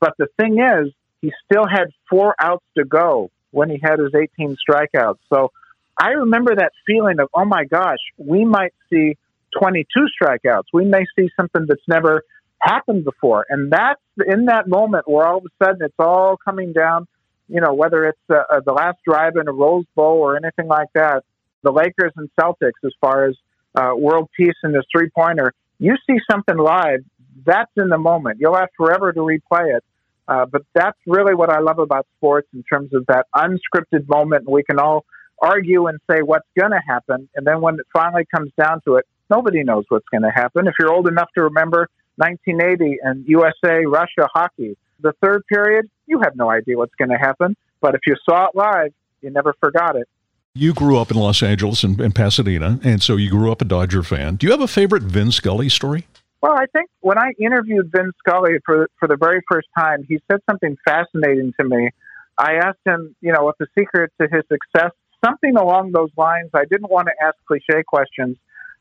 But 0.01 0.15
the 0.19 0.29
thing 0.39 0.59
is, 0.61 0.93
he 1.25 1.33
still 1.47 1.67
had 1.67 1.89
four 2.11 2.35
outs 2.39 2.67
to 2.77 2.85
go 2.85 3.31
when 3.51 3.71
he 3.71 3.81
had 3.83 3.99
his 3.99 4.13
18 4.15 4.57
strikeouts. 4.69 5.19
So 5.33 5.53
I 5.99 6.11
remember 6.11 6.55
that 6.55 6.73
feeling 6.87 7.19
of, 7.19 7.29
oh 7.33 7.47
my 7.47 7.65
gosh, 7.65 7.99
we 8.19 8.45
might 8.45 8.75
see 8.91 9.17
22 9.59 10.07
strikeouts. 10.21 10.65
We 10.75 10.85
may 10.85 11.07
see 11.19 11.31
something 11.35 11.65
that's 11.67 11.89
never 11.89 12.25
happened 12.61 13.05
before. 13.05 13.47
And 13.49 13.73
that's 13.73 14.01
in 14.27 14.47
that 14.47 14.69
moment 14.69 15.09
where 15.09 15.27
all 15.27 15.39
of 15.39 15.45
a 15.47 15.65
sudden 15.65 15.83
it's 15.83 15.95
all 15.99 16.37
coming 16.37 16.75
down, 16.75 17.07
you 17.49 17.63
know, 17.63 17.73
whether 17.73 18.05
it's 18.05 18.19
uh, 18.29 18.43
uh, 18.51 18.61
the 18.61 18.73
last 18.73 18.99
drive 19.07 19.37
in 19.41 19.49
a 19.49 19.53
Rose 19.53 19.87
Bowl 19.95 20.19
or 20.19 20.37
anything 20.37 20.67
like 20.67 20.89
that, 20.95 21.25
the 21.63 21.73
Lakers 21.73 22.13
and 22.17 22.29
Celtics, 22.39 22.85
as 22.85 22.93
far 23.01 23.27
as 23.27 23.37
uh, 23.75 23.93
world 23.97 24.29
peace 24.37 24.57
and 24.63 24.75
this 24.75 24.85
three 24.95 25.09
pointer, 25.09 25.55
you 25.79 25.97
see 26.07 26.19
something 26.31 26.59
live, 26.59 27.03
that's 27.47 27.73
in 27.79 27.89
the 27.89 27.99
moment. 27.99 28.41
You'll 28.41 28.57
have 28.57 28.69
forever 28.77 29.11
to 29.13 29.21
replay 29.21 29.75
it. 29.75 29.85
Uh, 30.27 30.47
but 30.47 30.63
that's 30.75 30.99
really 31.07 31.35
what 31.35 31.51
I 31.51 31.61
love 31.61 31.79
about 31.79 32.07
sports 32.17 32.49
in 32.55 32.63
terms 32.63 32.95
of 32.95 33.05
that 33.07 33.27
unscripted 33.35 34.09
moment. 34.09 34.49
We 34.49 34.63
can 34.63 34.79
all 34.79 35.05
argue 35.41 35.87
and 35.87 35.99
say 36.11 36.23
what's 36.23 36.49
going 36.59 36.71
to 36.71 36.81
happen. 36.87 37.29
And 37.35 37.47
then 37.47 37.61
when 37.61 37.75
it 37.75 37.87
finally 37.93 38.25
comes 38.35 38.51
down 38.59 38.81
to 38.87 38.97
it, 38.97 39.07
nobody 39.29 39.63
knows 39.63 39.85
what's 39.89 40.09
going 40.11 40.23
to 40.23 40.31
happen. 40.31 40.67
If 40.67 40.75
you're 40.79 40.93
old 40.93 41.09
enough 41.09 41.29
to 41.35 41.43
remember 41.43 41.89
1980 42.17 42.99
and 43.03 43.25
USA 43.27 43.85
Russia 43.85 44.29
hockey, 44.33 44.77
the 45.01 45.13
third 45.23 45.43
period, 45.47 45.91
you 46.07 46.21
have 46.21 46.37
no 46.37 46.51
idea 46.51 46.79
what's 46.79 46.95
going 46.95 47.11
to 47.11 47.19
happen. 47.19 47.57
But 47.81 47.95
if 47.95 48.01
you 48.07 48.15
saw 48.25 48.47
it 48.47 48.55
live, 48.55 48.93
you 49.21 49.31
never 49.31 49.55
forgot 49.61 49.97
it. 49.97 50.09
You 50.55 50.73
grew 50.73 50.99
up 50.99 51.11
in 51.11 51.17
Los 51.17 51.43
Angeles 51.43 51.83
and, 51.83 52.01
and 52.01 52.15
Pasadena, 52.15 52.79
and 52.85 53.03
so 53.03 53.17
you 53.17 53.29
grew 53.29 53.51
up 53.51 53.61
a 53.61 53.65
Dodger 53.65 54.05
fan. 54.05 54.37
Do 54.37 54.47
you 54.47 54.53
have 54.53 54.61
a 54.61 54.69
favorite 54.69 55.03
Vin 55.03 55.33
Scully 55.33 55.69
story? 55.69 56.07
Well, 56.45 56.53
I 56.53 56.67
think 56.77 56.91
when 57.01 57.17
I 57.17 57.33
interviewed 57.41 57.91
Vin 57.91 58.13
Scully 58.19 58.59
for 58.67 58.91
for 59.01 59.09
the 59.09 59.17
very 59.17 59.41
first 59.51 59.67
time, 59.75 60.05
he 60.07 60.21
said 60.31 60.41
something 60.51 60.77
fascinating 60.85 61.55
to 61.59 61.67
me. 61.67 61.89
I 62.37 62.57
asked 62.57 62.85
him, 62.85 63.17
you 63.23 63.33
know, 63.33 63.45
what 63.45 63.57
the 63.59 63.67
secret 63.79 64.13
to 64.21 64.29
his 64.31 64.43
success 64.53 64.91
something 65.25 65.57
along 65.57 65.93
those 65.93 66.11
lines. 66.19 66.51
I 66.53 66.67
didn't 66.67 66.91
want 66.91 67.09
to 67.09 67.27
ask 67.27 67.35
cliche 67.49 67.83
questions. 67.87 68.37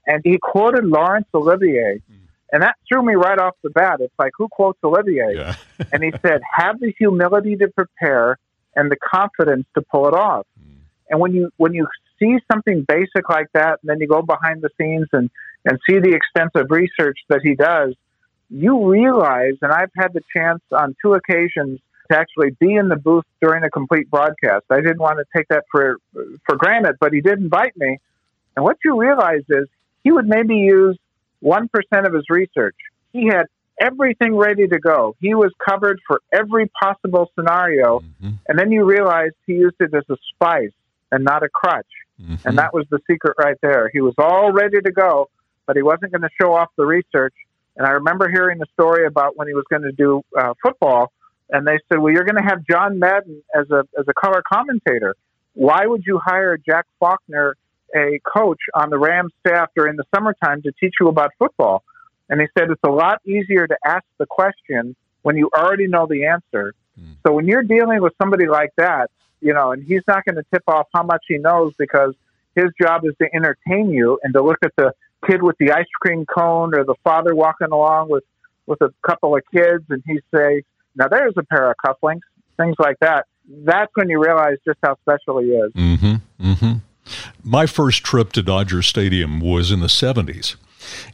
And 0.05 0.20
he 0.25 0.39
quoted 0.41 0.84
Laurence 0.84 1.27
Olivier. 1.34 2.01
And 2.51 2.63
that 2.63 2.75
threw 2.86 3.01
me 3.01 3.13
right 3.13 3.39
off 3.39 3.55
the 3.63 3.70
bat. 3.70 4.01
It's 4.01 4.13
like, 4.20 4.34
who 4.38 4.50
quotes 4.50 4.79
Olivier? 4.84 5.34
Yeah. 5.34 5.55
and 5.93 6.03
he 6.03 6.12
said, 6.22 6.41
have 6.53 6.82
the 6.82 6.93
humility 7.00 7.55
to 7.55 7.70
prepare 7.70 8.39
and 8.75 8.91
the 8.91 8.98
confidence 8.98 9.67
to 9.75 9.82
pull 9.82 10.10
it 10.10 10.13
off. 10.13 10.46
Mm. 10.60 10.79
And 11.10 11.20
when 11.22 11.34
you 11.34 11.50
when 11.55 11.74
you 11.74 11.88
see 12.20 12.39
something 12.51 12.86
basic 12.86 13.29
like 13.29 13.48
that, 13.53 13.79
and 13.82 13.89
then 13.89 14.01
you 14.01 14.08
go 14.08 14.22
behind 14.22 14.62
the 14.62 14.70
scenes 14.77 15.08
and, 15.13 15.29
and 15.65 15.79
see 15.89 16.00
the 16.00 16.13
extensive 16.13 16.70
research 16.70 17.17
that 17.29 17.41
he 17.43 17.55
does, 17.55 17.93
you 18.50 18.89
realize, 18.89 19.53
and 19.62 19.72
I've 19.72 19.91
had 19.96 20.13
the 20.13 20.22
chance 20.36 20.62
on 20.72 20.96
two 21.01 21.13
occasions 21.13 21.79
to 22.12 22.17
actually 22.17 22.51
be 22.60 22.74
in 22.74 22.89
the 22.89 22.96
booth 22.96 23.25
during 23.41 23.63
a 23.63 23.70
complete 23.70 24.10
broadcast. 24.10 24.65
I 24.70 24.82
didn't 24.82 25.00
want 25.00 25.20
to 25.20 25.25
take 25.36 25.48
that 25.48 25.63
for 25.72 25.98
for 26.46 26.55
granted, 26.58 26.98
but 27.00 27.13
he 27.13 27.22
did 27.22 27.39
invite 27.39 27.75
me. 27.77 28.00
And 28.55 28.63
what 28.63 28.77
you 28.84 29.00
realize 29.00 29.43
is 29.50 29.67
he 30.03 30.12
would 30.12 30.27
maybe 30.27 30.58
use 30.58 30.98
one 31.39 31.70
percent 31.70 32.05
of 32.05 32.13
his 32.13 32.25
research. 32.29 32.75
He 33.13 33.27
had 33.27 33.46
everything 33.79 34.36
ready 34.36 34.67
to 34.67 34.79
go. 34.79 35.15
He 35.20 35.34
was 35.34 35.51
covered 35.67 36.00
for 36.05 36.22
every 36.32 36.70
possible 36.79 37.32
scenario, 37.36 38.00
mm-hmm. 38.00 38.32
and 38.48 38.60
then 38.60 38.72
you 38.72 38.84
realize 38.84 39.32
he 39.48 39.53
used 39.53 39.77
it 39.79 39.93
as 39.93 40.03
a 40.10 40.17
spice 40.34 40.72
and 41.12 41.24
not 41.24 41.43
a 41.43 41.50
crutch. 41.50 41.88
Mm-hmm. 42.22 42.48
And 42.48 42.58
that 42.58 42.74
was 42.74 42.86
the 42.91 43.00
secret 43.10 43.36
right 43.39 43.58
there. 43.62 43.89
He 43.91 44.01
was 44.01 44.13
all 44.17 44.51
ready 44.51 44.79
to 44.82 44.91
go, 44.91 45.29
but 45.65 45.75
he 45.75 45.82
wasn't 45.82 46.12
going 46.12 46.22
to 46.22 46.29
show 46.39 46.53
off 46.53 46.70
the 46.77 46.86
research. 46.86 47.34
And 47.75 47.88
I 47.88 47.91
remember 47.91 48.29
hearing 48.29 48.60
the 48.60 48.67
story 48.74 49.05
about 49.05 49.36
when 49.36 49.48
he 49.48 49.53
was 49.53 49.65
going 49.70 49.82
to 49.84 49.91
do 49.91 50.22
uh, 50.38 50.53
football 50.62 51.12
and 51.50 51.67
they 51.67 51.77
said, 51.88 52.00
"Well, 52.00 52.12
you're 52.13 52.24
going 52.24 52.41
to 52.41 52.43
have 52.43 52.65
John 52.70 53.00
Madden 53.00 53.41
as 53.55 53.70
a 53.70 53.86
as 53.98 54.05
a 54.08 54.13
color 54.13 54.41
commentator. 54.51 55.15
Why 55.53 55.86
would 55.86 56.03
you 56.05 56.20
hire 56.24 56.58
Jack 56.58 56.86
Faulkner, 57.00 57.55
a 57.96 58.20
coach 58.25 58.60
on 58.74 58.89
the 58.89 58.98
Rams 58.98 59.32
staff 59.46 59.70
during 59.75 59.96
the 59.96 60.03
summertime, 60.13 60.62
to 60.63 60.72
teach 60.79 60.96
you 61.00 61.08
about 61.08 61.32
football?" 61.38 61.84
And 62.29 62.41
he 62.41 62.48
said, 62.58 62.70
"It's 62.72 62.82
a 62.84 62.91
lot 62.91 63.22
easier 63.25 63.67
to 63.67 63.77
ask 63.86 64.03
the 64.17 64.25
question 64.25 64.96
when 65.22 65.38
you 65.38 65.50
already 65.55 65.88
know 65.88 66.08
the 66.08 66.25
answer. 66.25 66.74
Mm. 67.00 67.15
So 67.25 67.34
when 67.34 67.48
you're 67.48 67.63
dealing 67.63 68.01
with 68.01 68.13
somebody 68.22 68.48
like 68.48 68.72
that, 68.77 69.10
you 69.39 69.53
know, 69.53 69.72
and 69.72 69.84
he's 69.84 70.01
not 70.08 70.25
going 70.25 70.36
to 70.36 70.46
tip 70.53 70.63
off 70.67 70.88
how 70.93 71.03
much 71.03 71.24
he 71.27 71.38
knows 71.38 71.74
because 71.77 72.13
his 72.55 72.67
job 72.79 73.05
is 73.05 73.13
to 73.22 73.27
entertain 73.34 73.89
you 73.89 74.20
and 74.24 74.34
to 74.34 74.41
look 74.41 74.60
at 74.63 74.74
the 74.77 74.93
kid 75.27 75.42
with 75.42 75.58
the 75.60 75.72
ice 75.72 75.86
cream 76.01 76.25
cone 76.25 76.75
or 76.75 76.84
the 76.84 76.96
father 77.03 77.36
walking 77.36 77.70
along 77.72 78.10
with 78.10 78.24
with 78.65 78.82
a 78.82 78.89
couple 79.08 79.36
of 79.36 79.44
kids, 79.53 79.84
and 79.89 80.03
he 80.06 80.20
say." 80.34 80.63
Now 80.96 81.08
there's 81.08 81.34
a 81.38 81.44
pair 81.44 81.72
of 81.72 81.75
cufflinks, 81.84 82.22
things 82.58 82.75
like 82.80 82.98
that. 83.00 83.25
That's 83.65 83.92
when 83.96 84.10
you 84.10 84.22
realize 84.22 84.58
just 84.65 84.77
how 84.84 84.96
special 85.01 85.39
he 85.39 85.48
is. 85.48 85.74
Mm-hmm. 85.74 86.15
Mm-hmm. 86.39 86.74
My 87.44 87.65
first 87.65 88.03
trip 88.03 88.32
to 88.34 88.42
Dodger 88.42 88.82
Stadium 88.82 89.39
was 89.39 89.72
in 89.72 89.80
the 89.80 89.88
70s. 89.88 90.56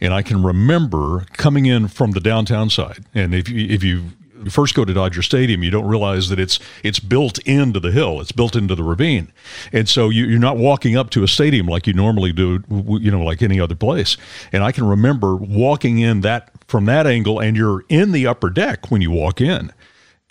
And 0.01 0.13
I 0.13 0.21
can 0.21 0.43
remember 0.43 1.25
coming 1.33 1.65
in 1.65 1.87
from 1.87 2.11
the 2.11 2.19
downtown 2.19 2.69
side. 2.69 3.05
And 3.13 3.33
if 3.33 3.49
you, 3.49 3.67
if 3.67 3.83
you 3.83 4.05
first 4.49 4.75
go 4.75 4.85
to 4.85 4.93
Dodger 4.93 5.21
Stadium, 5.21 5.63
you 5.63 5.71
don't 5.71 5.87
realize 5.87 6.29
that 6.29 6.39
it's 6.39 6.59
it's 6.83 6.99
built 6.99 7.39
into 7.39 7.79
the 7.79 7.91
hill, 7.91 8.21
it's 8.21 8.31
built 8.31 8.55
into 8.55 8.75
the 8.75 8.83
ravine, 8.83 9.31
and 9.71 9.89
so 9.89 10.09
you, 10.09 10.35
are 10.35 10.39
not 10.39 10.57
walking 10.57 10.95
up 10.95 11.09
to 11.11 11.23
a 11.23 11.27
stadium 11.27 11.67
like 11.67 11.87
you 11.87 11.93
normally 11.93 12.31
do, 12.31 12.63
you 12.69 13.11
know, 13.11 13.23
like 13.23 13.41
any 13.41 13.59
other 13.59 13.75
place. 13.75 14.17
And 14.51 14.63
I 14.63 14.71
can 14.71 14.85
remember 14.85 15.35
walking 15.35 15.99
in 15.99 16.21
that 16.21 16.51
from 16.67 16.85
that 16.85 17.07
angle, 17.07 17.39
and 17.39 17.57
you're 17.57 17.83
in 17.89 18.11
the 18.11 18.27
upper 18.27 18.49
deck 18.49 18.91
when 18.91 19.01
you 19.01 19.11
walk 19.11 19.41
in. 19.41 19.71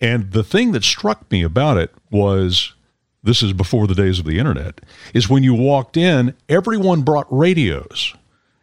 And 0.00 0.30
the 0.32 0.44
thing 0.44 0.72
that 0.72 0.84
struck 0.84 1.30
me 1.30 1.42
about 1.42 1.76
it 1.76 1.92
was 2.10 2.74
this 3.22 3.42
is 3.42 3.52
before 3.52 3.86
the 3.86 3.94
days 3.94 4.18
of 4.18 4.24
the 4.24 4.38
internet 4.38 4.80
is 5.12 5.28
when 5.28 5.42
you 5.42 5.54
walked 5.54 5.96
in, 5.96 6.34
everyone 6.48 7.02
brought 7.02 7.26
radios. 7.30 8.14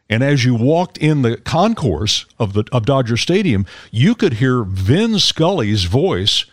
And 0.10 0.24
as 0.24 0.46
you 0.46 0.56
walked 0.56 0.98
in 0.98 1.24
the 1.24 1.38
concourse 1.38 2.26
of 2.38 2.54
the 2.54 2.66
of 2.72 2.86
Dodger 2.86 3.18
Stadium, 3.18 3.66
you 3.92 4.16
could 4.16 4.34
hear 4.34 4.64
Vin 4.64 5.20
Scully's 5.20 5.86
voice 5.86 6.46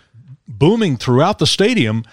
booming 0.49 0.97
throughout 0.97 1.39
the 1.39 1.47
stadium 1.47 2.05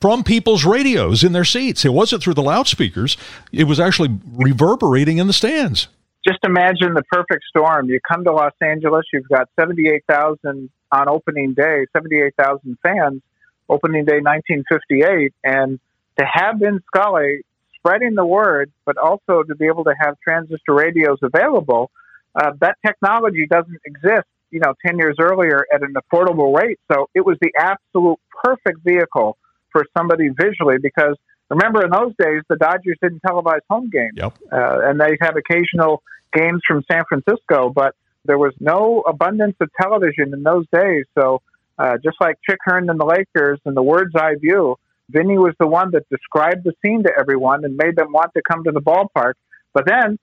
from 0.00 0.22
people's 0.22 0.64
radios 0.64 1.24
in 1.24 1.32
their 1.32 1.44
seats. 1.44 1.84
It 1.84 1.92
wasn't 1.92 2.22
through 2.22 2.34
the 2.34 2.42
loudspeakers, 2.42 3.16
it 3.52 3.64
was 3.64 3.80
actually 3.80 4.18
reverberating 4.24 5.18
in 5.18 5.26
the 5.26 5.32
stands 5.32 5.88
just 6.28 6.40
imagine 6.44 6.94
the 6.94 7.02
perfect 7.10 7.44
storm. 7.48 7.88
You 7.88 8.00
come 8.06 8.24
to 8.24 8.32
Los 8.32 8.52
Angeles, 8.60 9.06
you've 9.12 9.28
got 9.28 9.48
78,000 9.58 10.70
on 10.92 11.08
opening 11.08 11.54
day, 11.54 11.86
78,000 11.96 12.76
fans, 12.82 13.22
opening 13.68 14.04
day 14.04 14.20
1958, 14.20 15.32
and 15.44 15.78
to 16.18 16.26
have 16.26 16.58
Vin 16.58 16.80
Scully 16.88 17.42
spreading 17.78 18.14
the 18.14 18.24
word, 18.26 18.70
but 18.84 18.96
also 18.96 19.42
to 19.42 19.54
be 19.54 19.66
able 19.66 19.84
to 19.84 19.94
have 19.98 20.16
transistor 20.22 20.74
radios 20.74 21.18
available, 21.22 21.90
uh, 22.34 22.52
that 22.60 22.76
technology 22.86 23.46
doesn't 23.50 23.80
exist, 23.84 24.26
you 24.50 24.60
know, 24.60 24.74
10 24.86 24.98
years 24.98 25.16
earlier 25.20 25.64
at 25.72 25.82
an 25.82 25.94
affordable 25.94 26.56
rate. 26.56 26.78
So 26.92 27.08
it 27.14 27.24
was 27.24 27.36
the 27.40 27.52
absolute 27.58 28.18
perfect 28.42 28.80
vehicle 28.84 29.36
for 29.70 29.84
somebody 29.96 30.28
visually 30.28 30.76
because 30.82 31.16
remember 31.50 31.84
in 31.84 31.90
those 31.90 32.12
days 32.18 32.42
the 32.48 32.56
Dodgers 32.56 32.96
didn't 33.02 33.22
televise 33.22 33.60
home 33.68 33.90
games, 33.90 34.14
Yep. 34.16 34.38
uh, 34.52 34.78
and 34.84 35.00
they 35.00 35.16
had 35.20 35.34
occasional 35.36 36.02
games 36.32 36.60
from 36.66 36.84
San 36.90 37.04
Francisco, 37.08 37.70
but 37.70 37.94
there 38.24 38.38
was 38.38 38.52
no 38.60 39.02
abundance 39.06 39.56
of 39.60 39.70
television 39.80 40.34
in 40.34 40.42
those 40.42 40.66
days. 40.72 41.06
So 41.18 41.40
uh, 41.78 41.96
just 42.02 42.16
like 42.20 42.36
Chick 42.48 42.58
Hearn 42.64 42.90
and 42.90 42.98
the 42.98 43.04
Lakers 43.04 43.60
and 43.64 43.76
the 43.76 43.82
Words 43.82 44.14
Eye 44.16 44.34
View, 44.40 44.76
Vinny 45.10 45.38
was 45.38 45.54
the 45.58 45.66
one 45.66 45.90
that 45.92 46.08
described 46.10 46.64
the 46.64 46.72
scene 46.84 47.02
to 47.04 47.12
everyone 47.18 47.64
and 47.64 47.76
made 47.76 47.96
them 47.96 48.12
want 48.12 48.32
to 48.36 48.42
come 48.48 48.64
to 48.64 48.72
the 48.72 48.80
ballpark. 48.80 49.34
But 49.72 49.86
then 49.86 50.18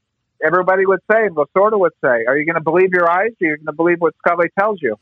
everybody 0.46 0.86
would 0.86 1.00
say, 1.12 1.26
and 1.26 1.36
Lasorda 1.36 1.80
would 1.80 1.94
say, 2.04 2.26
"Are 2.28 2.38
you 2.38 2.46
going 2.46 2.56
to 2.56 2.62
believe 2.62 2.92
your 2.94 3.10
eyes? 3.10 3.32
Are 3.42 3.46
you 3.46 3.58
going 3.58 3.66
to 3.66 3.74
believe 3.74 4.00
what 4.00 4.14
Scully 4.20 4.50
tells 4.60 4.82
you?" 4.82 4.98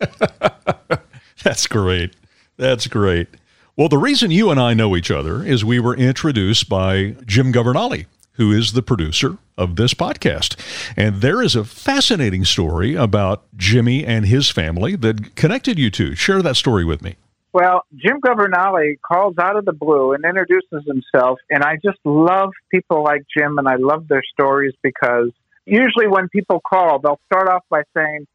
That's 1.44 1.66
great. 1.66 2.16
That's 2.56 2.86
great. 2.88 3.28
Well, 3.76 3.88
the 3.88 3.98
reason 3.98 4.32
you 4.32 4.50
and 4.50 4.58
I 4.58 4.74
know 4.74 4.96
each 4.96 5.10
other 5.10 5.44
is 5.44 5.64
we 5.64 5.78
were 5.78 5.96
introduced 5.96 6.68
by 6.68 7.14
Jim 7.24 7.52
Governale, 7.52 8.06
who 8.32 8.50
is 8.50 8.72
the 8.72 8.82
producer 8.82 9.38
of 9.56 9.76
this 9.76 9.94
podcast. 9.94 10.56
And 10.96 11.20
there 11.20 11.40
is 11.40 11.54
a 11.54 11.64
fascinating 11.64 12.44
story 12.44 12.96
about 12.96 13.44
Jimmy 13.56 14.04
and 14.04 14.26
his 14.26 14.50
family 14.50 14.96
that 14.96 15.36
connected 15.36 15.78
you 15.78 15.90
two. 15.90 16.16
Share 16.16 16.42
that 16.42 16.56
story 16.56 16.84
with 16.84 17.02
me. 17.02 17.16
Well, 17.52 17.82
Jim 17.96 18.20
Governale 18.20 18.96
calls 19.06 19.36
out 19.40 19.56
of 19.56 19.64
the 19.64 19.72
blue 19.72 20.12
and 20.12 20.24
introduces 20.24 20.86
himself, 20.86 21.38
and 21.48 21.64
I 21.64 21.76
just 21.82 21.98
love 22.04 22.50
people 22.70 23.02
like 23.02 23.22
Jim, 23.36 23.56
and 23.58 23.66
I 23.66 23.76
love 23.76 24.06
their 24.06 24.22
stories 24.32 24.74
because 24.82 25.30
usually 25.64 26.08
when 26.08 26.28
people 26.28 26.60
call, 26.60 26.98
they'll 26.98 27.20
start 27.26 27.48
off 27.48 27.64
by 27.70 27.82
saying, 27.96 28.26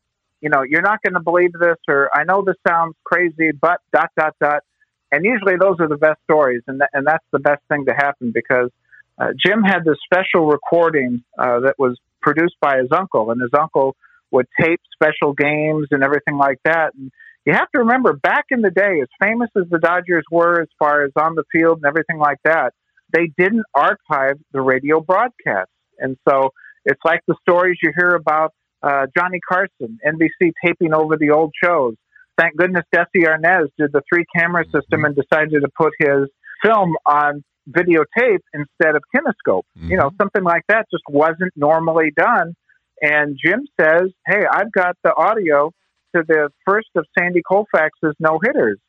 you 0.41 0.50
know, 0.50 0.63
you're 0.63 0.82
not 0.82 1.01
going 1.03 1.13
to 1.13 1.22
believe 1.22 1.53
this, 1.53 1.77
or 1.88 2.10
I 2.13 2.24
know 2.24 2.43
this 2.46 2.55
sounds 2.67 2.96
crazy, 3.03 3.51
but 3.51 3.79
dot 3.93 4.10
dot 4.17 4.36
dot, 4.41 4.63
and 5.12 5.24
usually 5.24 5.55
those 5.60 5.77
are 5.79 5.88
the 5.88 5.98
best 5.98 6.20
stories, 6.24 6.63
and 6.67 6.79
th- 6.79 6.89
and 6.91 7.05
that's 7.05 7.25
the 7.32 7.39
best 7.39 7.62
thing 7.70 7.86
to 7.86 7.93
happen 7.93 8.32
because 8.34 8.72
uh, 9.20 9.29
Jim 9.46 9.62
had 9.62 9.86
this 9.86 9.98
special 10.03 10.48
recording 10.48 11.24
uh, 11.38 11.60
that 11.62 11.75
was 11.77 11.98
produced 12.22 12.55
by 12.60 12.79
his 12.79 12.89
uncle, 12.91 13.29
and 13.32 13.41
his 13.41 13.51
uncle 13.58 13.96
would 14.32 14.48
tape 14.60 14.82
special 14.91 15.34
games 15.34 15.88
and 15.91 16.03
everything 16.03 16.38
like 16.38 16.60
that. 16.65 16.93
And 16.96 17.12
you 17.45 17.53
have 17.53 17.69
to 17.71 17.79
remember, 17.79 18.13
back 18.13 18.45
in 18.51 18.62
the 18.62 18.71
day, 18.71 19.01
as 19.01 19.07
famous 19.21 19.50
as 19.57 19.63
the 19.69 19.79
Dodgers 19.79 20.23
were 20.31 20.62
as 20.62 20.69
far 20.79 21.03
as 21.03 21.12
on 21.15 21.35
the 21.35 21.43
field 21.51 21.77
and 21.77 21.85
everything 21.85 22.17
like 22.17 22.39
that, 22.45 22.73
they 23.12 23.31
didn't 23.38 23.65
archive 23.73 24.38
the 24.51 24.62
radio 24.62 25.01
broadcasts. 25.01 25.71
And 26.00 26.17
so 26.27 26.51
it's 26.85 27.01
like 27.05 27.21
the 27.27 27.35
stories 27.41 27.77
you 27.83 27.91
hear 27.95 28.15
about 28.15 28.53
uh, 28.81 29.07
Johnny 29.15 29.39
Carson, 29.47 30.00
NBC 30.05 30.51
taping 30.65 30.93
over 30.93 31.17
the 31.17 31.31
old 31.31 31.53
shows. 31.63 31.95
Thank 32.38 32.57
goodness 32.57 32.83
Desi 32.93 33.25
Arnaz 33.25 33.67
did 33.77 33.91
the 33.93 34.01
three 34.12 34.25
camera 34.35 34.65
system 34.73 35.05
and 35.05 35.15
decided 35.15 35.62
to 35.62 35.69
put 35.77 35.93
his 36.00 36.29
film 36.63 36.95
on 37.05 37.43
videotape 37.69 38.39
instead 38.53 38.95
of 38.95 39.03
kinescope. 39.15 39.63
Mm-hmm. 39.77 39.91
You 39.91 39.97
know, 39.97 40.12
something 40.19 40.43
like 40.43 40.63
that 40.67 40.88
just 40.91 41.03
wasn't 41.07 41.53
normally 41.55 42.12
done. 42.15 42.55
And 43.01 43.38
Jim 43.43 43.67
says, 43.79 44.09
Hey, 44.25 44.41
I've 44.50 44.71
got 44.71 44.97
the 45.03 45.13
audio 45.15 45.71
to 46.15 46.24
the 46.27 46.50
first 46.65 46.89
of 46.96 47.05
Sandy 47.17 47.41
Koufax's 47.41 48.15
no 48.20 48.39
hitters. 48.43 48.79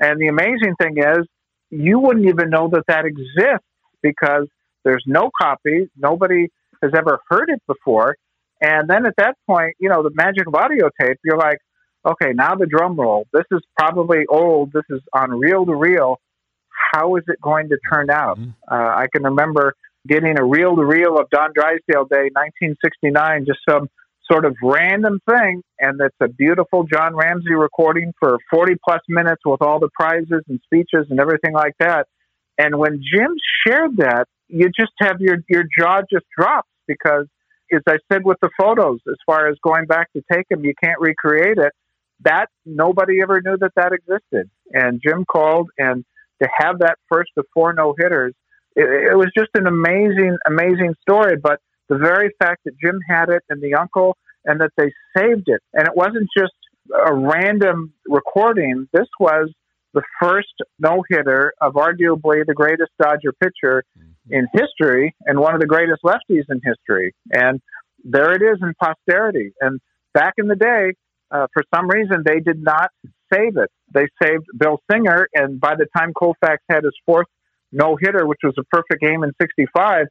And 0.00 0.20
the 0.20 0.28
amazing 0.28 0.74
thing 0.80 0.98
is, 0.98 1.26
you 1.70 1.98
wouldn't 1.98 2.26
even 2.26 2.50
know 2.50 2.68
that 2.72 2.84
that 2.88 3.04
exists 3.04 3.66
because 4.02 4.46
there's 4.84 5.04
no 5.06 5.30
copy. 5.40 5.88
Nobody 5.96 6.48
has 6.82 6.92
ever 6.96 7.20
heard 7.28 7.48
it 7.48 7.62
before. 7.66 8.16
And 8.60 8.88
then 8.88 9.06
at 9.06 9.14
that 9.18 9.36
point, 9.46 9.74
you 9.78 9.88
know, 9.88 10.02
the 10.02 10.10
magic 10.14 10.46
of 10.46 10.54
audio 10.54 10.90
tape, 11.00 11.18
you're 11.24 11.38
like, 11.38 11.58
okay, 12.06 12.32
now 12.34 12.54
the 12.54 12.66
drum 12.66 12.96
roll. 12.96 13.26
This 13.32 13.44
is 13.50 13.60
probably 13.78 14.24
old. 14.28 14.72
This 14.72 14.84
is 14.90 15.00
on 15.12 15.30
reel 15.38 15.64
to 15.66 15.74
reel. 15.74 16.18
How 16.92 17.16
is 17.16 17.24
it 17.28 17.40
going 17.40 17.68
to 17.68 17.78
turn 17.92 18.10
out? 18.10 18.38
Mm-hmm. 18.38 18.50
Uh, 18.70 18.74
I 18.74 19.06
can 19.14 19.24
remember 19.24 19.74
getting 20.06 20.38
a 20.38 20.44
reel 20.44 20.76
to 20.76 20.84
reel 20.84 21.18
of 21.18 21.28
Don 21.30 21.50
Drysdale 21.54 22.06
Day, 22.06 22.30
1969, 22.32 23.46
just 23.46 23.60
some 23.68 23.88
sort 24.30 24.44
of 24.44 24.56
random 24.62 25.20
thing. 25.28 25.62
And 25.78 26.00
it's 26.00 26.16
a 26.20 26.28
beautiful 26.28 26.84
John 26.84 27.14
Ramsey 27.14 27.54
recording 27.54 28.12
for 28.18 28.38
40 28.50 28.74
plus 28.84 29.00
minutes 29.08 29.42
with 29.44 29.62
all 29.62 29.78
the 29.80 29.88
prizes 29.94 30.42
and 30.48 30.60
speeches 30.64 31.06
and 31.10 31.20
everything 31.20 31.52
like 31.52 31.74
that. 31.80 32.06
And 32.58 32.78
when 32.78 33.02
Jim 33.02 33.34
shared 33.66 33.96
that, 33.98 34.26
you 34.48 34.68
just 34.68 34.92
have 35.00 35.20
your, 35.20 35.38
your 35.48 35.64
jaw 35.78 36.00
just 36.12 36.26
drops 36.36 36.68
because, 36.86 37.26
as 37.72 37.82
I 37.88 37.98
said 38.12 38.24
with 38.24 38.38
the 38.42 38.50
photos, 38.58 39.00
as 39.08 39.16
far 39.24 39.48
as 39.48 39.56
going 39.62 39.86
back 39.86 40.12
to 40.12 40.22
take 40.30 40.48
them, 40.48 40.64
you 40.64 40.74
can't 40.82 41.00
recreate 41.00 41.58
it. 41.58 41.72
That 42.22 42.48
nobody 42.66 43.22
ever 43.22 43.40
knew 43.40 43.56
that 43.58 43.72
that 43.76 43.92
existed. 43.92 44.50
And 44.72 45.00
Jim 45.02 45.24
called, 45.24 45.70
and 45.78 46.04
to 46.42 46.48
have 46.58 46.80
that 46.80 46.98
first 47.10 47.30
of 47.38 47.46
four 47.54 47.72
no 47.72 47.94
hitters, 47.98 48.34
it, 48.76 49.12
it 49.12 49.16
was 49.16 49.30
just 49.36 49.50
an 49.54 49.66
amazing, 49.66 50.36
amazing 50.46 50.94
story. 51.00 51.36
But 51.36 51.60
the 51.90 51.98
very 51.98 52.30
fact 52.38 52.62
that 52.64 52.78
Jim 52.82 53.00
had 53.06 53.28
it 53.28 53.42
and 53.50 53.60
the 53.60 53.74
uncle 53.74 54.16
and 54.44 54.60
that 54.60 54.70
they 54.78 54.90
saved 55.14 55.48
it. 55.48 55.60
And 55.74 55.86
it 55.86 55.94
wasn't 55.94 56.28
just 56.36 56.54
a 56.94 57.12
random 57.12 57.92
recording. 58.06 58.88
This 58.92 59.08
was 59.18 59.52
the 59.92 60.02
first 60.22 60.54
no 60.78 61.02
hitter 61.10 61.52
of 61.60 61.74
arguably 61.74 62.46
the 62.46 62.54
greatest 62.54 62.92
Dodger 62.98 63.32
pitcher 63.42 63.84
mm-hmm. 63.98 64.32
in 64.32 64.46
history 64.52 65.14
and 65.26 65.40
one 65.40 65.54
of 65.54 65.60
the 65.60 65.66
greatest 65.66 66.00
lefties 66.04 66.44
in 66.48 66.60
history. 66.64 67.12
And 67.32 67.60
there 68.04 68.32
it 68.32 68.40
is 68.40 68.58
in 68.62 68.72
posterity. 68.80 69.52
And 69.60 69.80
back 70.14 70.34
in 70.38 70.46
the 70.46 70.56
day, 70.56 70.92
uh, 71.32 71.48
for 71.52 71.64
some 71.74 71.88
reason, 71.88 72.22
they 72.24 72.38
did 72.40 72.62
not 72.62 72.90
save 73.34 73.56
it. 73.56 73.70
They 73.92 74.06
saved 74.22 74.46
Bill 74.56 74.78
Singer, 74.90 75.28
and 75.34 75.60
by 75.60 75.74
the 75.76 75.86
time 75.96 76.12
Koufax 76.12 76.58
had 76.68 76.84
his 76.84 76.94
fourth 77.06 77.26
no 77.72 77.96
hitter, 78.00 78.26
which 78.26 78.40
was 78.42 78.54
a 78.58 78.64
perfect 78.64 79.00
game 79.00 79.22
in 79.22 79.32
'65, 79.40 80.06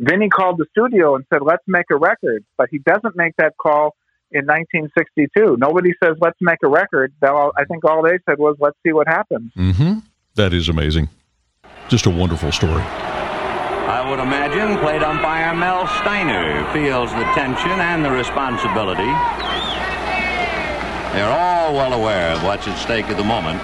Vinny 0.00 0.30
called 0.30 0.56
the 0.56 0.64
studio 0.70 1.14
and 1.14 1.26
said, 1.32 1.42
let's 1.42 1.62
make 1.66 1.84
a 1.92 1.96
record. 1.96 2.42
But 2.56 2.68
he 2.70 2.78
doesn't 2.78 3.14
make 3.16 3.36
that 3.36 3.54
call 3.60 3.94
in 4.32 4.46
1962. 4.46 5.58
Nobody 5.58 5.92
says, 6.02 6.16
let's 6.20 6.38
make 6.40 6.58
a 6.64 6.68
record. 6.68 7.12
I 7.22 7.64
think 7.68 7.84
all 7.84 8.02
they 8.02 8.18
said 8.26 8.38
was, 8.38 8.56
let's 8.58 8.78
see 8.84 8.92
what 8.92 9.06
happens. 9.06 9.52
Mm-hmm. 9.56 9.98
That 10.36 10.54
is 10.54 10.70
amazing. 10.70 11.10
Just 11.88 12.06
a 12.06 12.10
wonderful 12.10 12.50
story. 12.50 12.80
I 12.80 14.08
would 14.08 14.20
imagine 14.20 14.78
plate 14.78 15.02
umpire 15.02 15.54
Mel 15.54 15.86
Steiner 15.98 16.64
feels 16.72 17.10
the 17.10 17.24
tension 17.34 17.72
and 17.72 18.04
the 18.04 18.10
responsibility. 18.10 19.10
They're 21.12 21.28
all 21.28 21.74
well 21.74 21.92
aware 21.92 22.30
of 22.30 22.42
what's 22.44 22.68
at 22.68 22.78
stake 22.78 23.06
at 23.06 23.16
the 23.16 23.24
moment. 23.24 23.60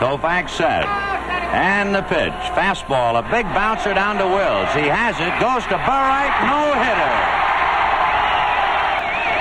Koufax 0.00 0.50
set. 0.50 1.11
And 1.52 1.94
the 1.94 2.00
pitch. 2.08 2.32
Fastball, 2.56 3.20
a 3.20 3.24
big 3.28 3.44
bouncer 3.52 3.92
down 3.92 4.16
to 4.16 4.24
Wills. 4.24 4.72
He 4.72 4.88
has 4.88 5.20
it, 5.20 5.36
goes 5.36 5.60
to 5.68 5.76
Burright, 5.84 6.32
no 6.48 6.72
hitter. 6.80 7.14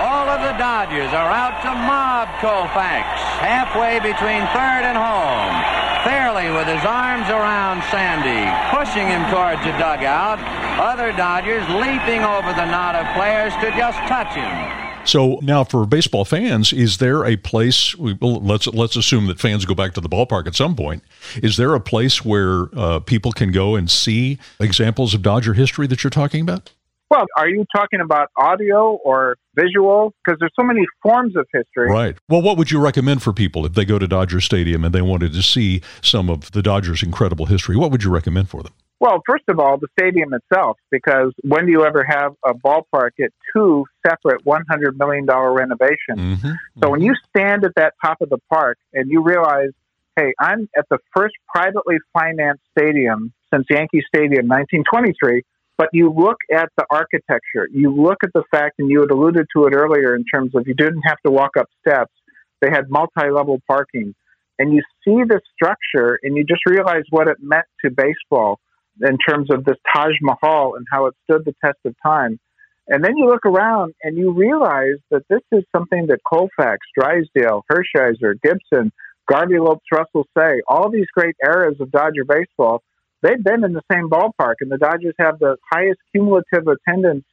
All 0.04 0.28
of 0.28 0.44
the 0.44 0.52
Dodgers 0.60 1.08
are 1.16 1.32
out 1.32 1.64
to 1.64 1.72
mob 1.72 2.28
Koufax, 2.44 3.08
halfway 3.40 4.04
between 4.04 4.44
third 4.52 4.84
and 4.84 5.00
home. 5.00 5.56
Fairly 6.04 6.52
with 6.52 6.68
his 6.68 6.84
arms 6.84 7.30
around 7.30 7.80
Sandy, 7.88 8.44
pushing 8.76 9.08
him 9.08 9.24
towards 9.32 9.64
the 9.64 9.72
dugout. 9.80 10.44
Other 10.84 11.14
Dodgers 11.14 11.64
leaping 11.80 12.28
over 12.28 12.52
the 12.52 12.66
knot 12.66 12.96
of 12.96 13.08
players 13.16 13.54
to 13.64 13.72
just 13.80 14.00
touch 14.12 14.36
him. 14.36 14.81
So 15.04 15.40
now, 15.42 15.64
for 15.64 15.86
baseball 15.86 16.26
fans, 16.26 16.72
is 16.72 16.98
there 16.98 17.26
a 17.26 17.36
place? 17.36 17.96
Let's 17.98 18.68
let's 18.68 18.96
assume 18.96 19.28
that 19.28 19.40
fans 19.40 19.66
go 19.66 19.74
back 19.74 19.94
to 19.94 20.02
the 20.02 20.10
ballpark 20.10 20.48
at 20.48 20.56
some 20.56 20.76
point. 20.76 21.04
Is 21.42 21.58
there 21.58 21.74
a 21.74 21.80
place 21.80 22.24
where 22.24 22.68
uh, 22.76 23.00
people 23.00 23.32
can 23.32 23.52
go 23.52 23.76
and 23.76 23.90
see 23.90 24.38
examples 24.60 25.14
of 25.14 25.22
Dodger 25.22 25.54
history 25.54 25.88
that 25.88 26.04
you're 26.04 26.12
talking 26.12 26.42
about? 26.42 26.72
Well, 27.10 27.26
are 27.36 27.50
you 27.50 27.66
talking 27.76 28.00
about 28.00 28.30
audio 28.38 28.94
or 29.04 29.36
visual? 29.54 30.14
Because 30.24 30.40
there's 30.40 30.54
so 30.58 30.66
many 30.66 30.86
forms 31.04 31.36
of 31.36 31.46
history. 31.52 31.92
Right. 31.92 32.18
Well, 32.30 32.42
what 32.42 32.58
would 32.58 32.72
you 32.72 32.80
recommend 32.80 33.22
for 33.22 33.34
people 33.34 33.66
if 33.66 33.74
they 33.74 33.84
go 33.84 34.00
to 34.00 34.08
Dodger 34.08 34.40
Stadium 34.40 34.86
and 34.86 34.96
they 34.96 35.02
wanted 35.02 35.34
to 35.34 35.42
see 35.42 35.82
some 36.02 36.30
of 36.30 36.52
the 36.52 36.62
Dodgers' 36.62 37.04
incredible 37.04 37.48
history? 37.48 37.76
What 37.76 37.92
would 37.92 38.04
you 38.04 38.12
recommend 38.12 38.50
for 38.50 38.64
them? 38.64 38.72
Well, 39.02 39.24
first 39.28 39.46
of 39.48 39.60
all, 39.60 39.80
the 39.80 39.88
stadium 40.00 40.32
itself, 40.32 40.78
because 40.92 41.34
when 41.42 41.66
do 41.66 41.72
you 41.72 41.84
ever 41.86 42.04
have 42.04 42.36
a 42.46 42.54
ballpark 42.54 43.16
get 43.18 43.34
two 43.52 43.84
separate 44.06 44.46
$100 44.46 44.96
million 44.96 45.26
renovations? 45.26 46.20
Mm-hmm. 46.20 46.48
So 46.48 46.54
mm-hmm. 46.54 46.92
when 46.92 47.02
you 47.02 47.16
stand 47.28 47.66
at 47.66 47.74
that 47.78 47.96
top 48.00 48.22
of 48.22 48.30
the 48.30 48.38
park 48.54 48.78
and 48.94 49.10
you 49.10 49.24
realize, 49.24 49.72
hey, 50.16 50.34
I'm 50.40 50.70
at 50.78 50.86
the 50.92 51.00
first 51.16 51.34
privately 51.52 51.98
financed 52.14 52.62
stadium 52.78 53.34
since 53.52 53.66
Yankee 53.72 54.04
Stadium, 54.08 54.48
1923, 54.48 55.42
but 55.80 55.90
you 55.94 56.14
look 56.16 56.38
at 56.54 56.70
the 56.78 56.86
architecture, 56.92 57.68
you 57.72 57.92
look 57.92 58.18
at 58.24 58.30
the 58.36 58.44
fact, 58.52 58.76
and 58.78 58.88
you 58.88 59.02
had 59.02 59.10
alluded 59.10 59.48
to 59.56 59.66
it 59.66 59.74
earlier 59.74 60.16
in 60.16 60.24
terms 60.32 60.54
of 60.54 60.68
you 60.68 60.76
didn't 60.76 61.02
have 61.02 61.18
to 61.26 61.32
walk 61.32 61.58
up 61.58 61.66
steps, 61.80 62.14
they 62.62 62.70
had 62.70 62.88
multi 62.88 63.32
level 63.34 63.60
parking. 63.68 64.14
And 64.60 64.72
you 64.72 64.84
see 65.04 65.24
the 65.28 65.42
structure 65.56 66.20
and 66.22 66.38
you 66.38 66.44
just 66.44 66.62
realize 66.68 67.06
what 67.10 67.28
it 67.28 67.38
meant 67.42 67.66
to 67.84 67.90
baseball 67.90 68.60
in 69.00 69.18
terms 69.18 69.50
of 69.52 69.64
this 69.66 69.78
Taj 69.94 70.14
Mahal 70.22 70.76
and 70.76 70.86
how 70.92 71.08
it 71.08 71.16
stood 71.24 71.46
the 71.46 71.56
test 71.64 71.78
of 71.86 71.96
time. 72.06 72.40
And 72.88 73.04
then 73.04 73.16
you 73.16 73.26
look 73.28 73.46
around 73.46 73.94
and 74.04 74.18
you 74.18 74.32
realize 74.32 74.98
that 75.12 75.24
this 75.30 75.42
is 75.52 75.64
something 75.76 76.08
that 76.08 76.20
Koufax, 76.30 76.78
Drysdale, 76.98 77.64
Hershiser, 77.72 78.34
Gibson, 78.42 78.92
Garvey 79.32 79.60
Lopes, 79.60 79.86
Russell 79.92 80.28
Cey, 80.38 80.62
all 80.68 80.90
these 80.90 81.06
great 81.14 81.36
eras 81.44 81.78
of 81.80 81.92
Dodger 81.92 82.26
baseball, 82.28 82.84
they've 83.22 83.42
been 83.42 83.64
in 83.64 83.74
the 83.74 83.84
same 83.92 84.10
ballpark, 84.10 84.56
and 84.60 84.72
the 84.72 84.78
Dodgers 84.78 85.14
have 85.20 85.40
the 85.40 85.58
highest 85.72 86.00
cumulative 86.12 86.68
attendance 86.68 87.24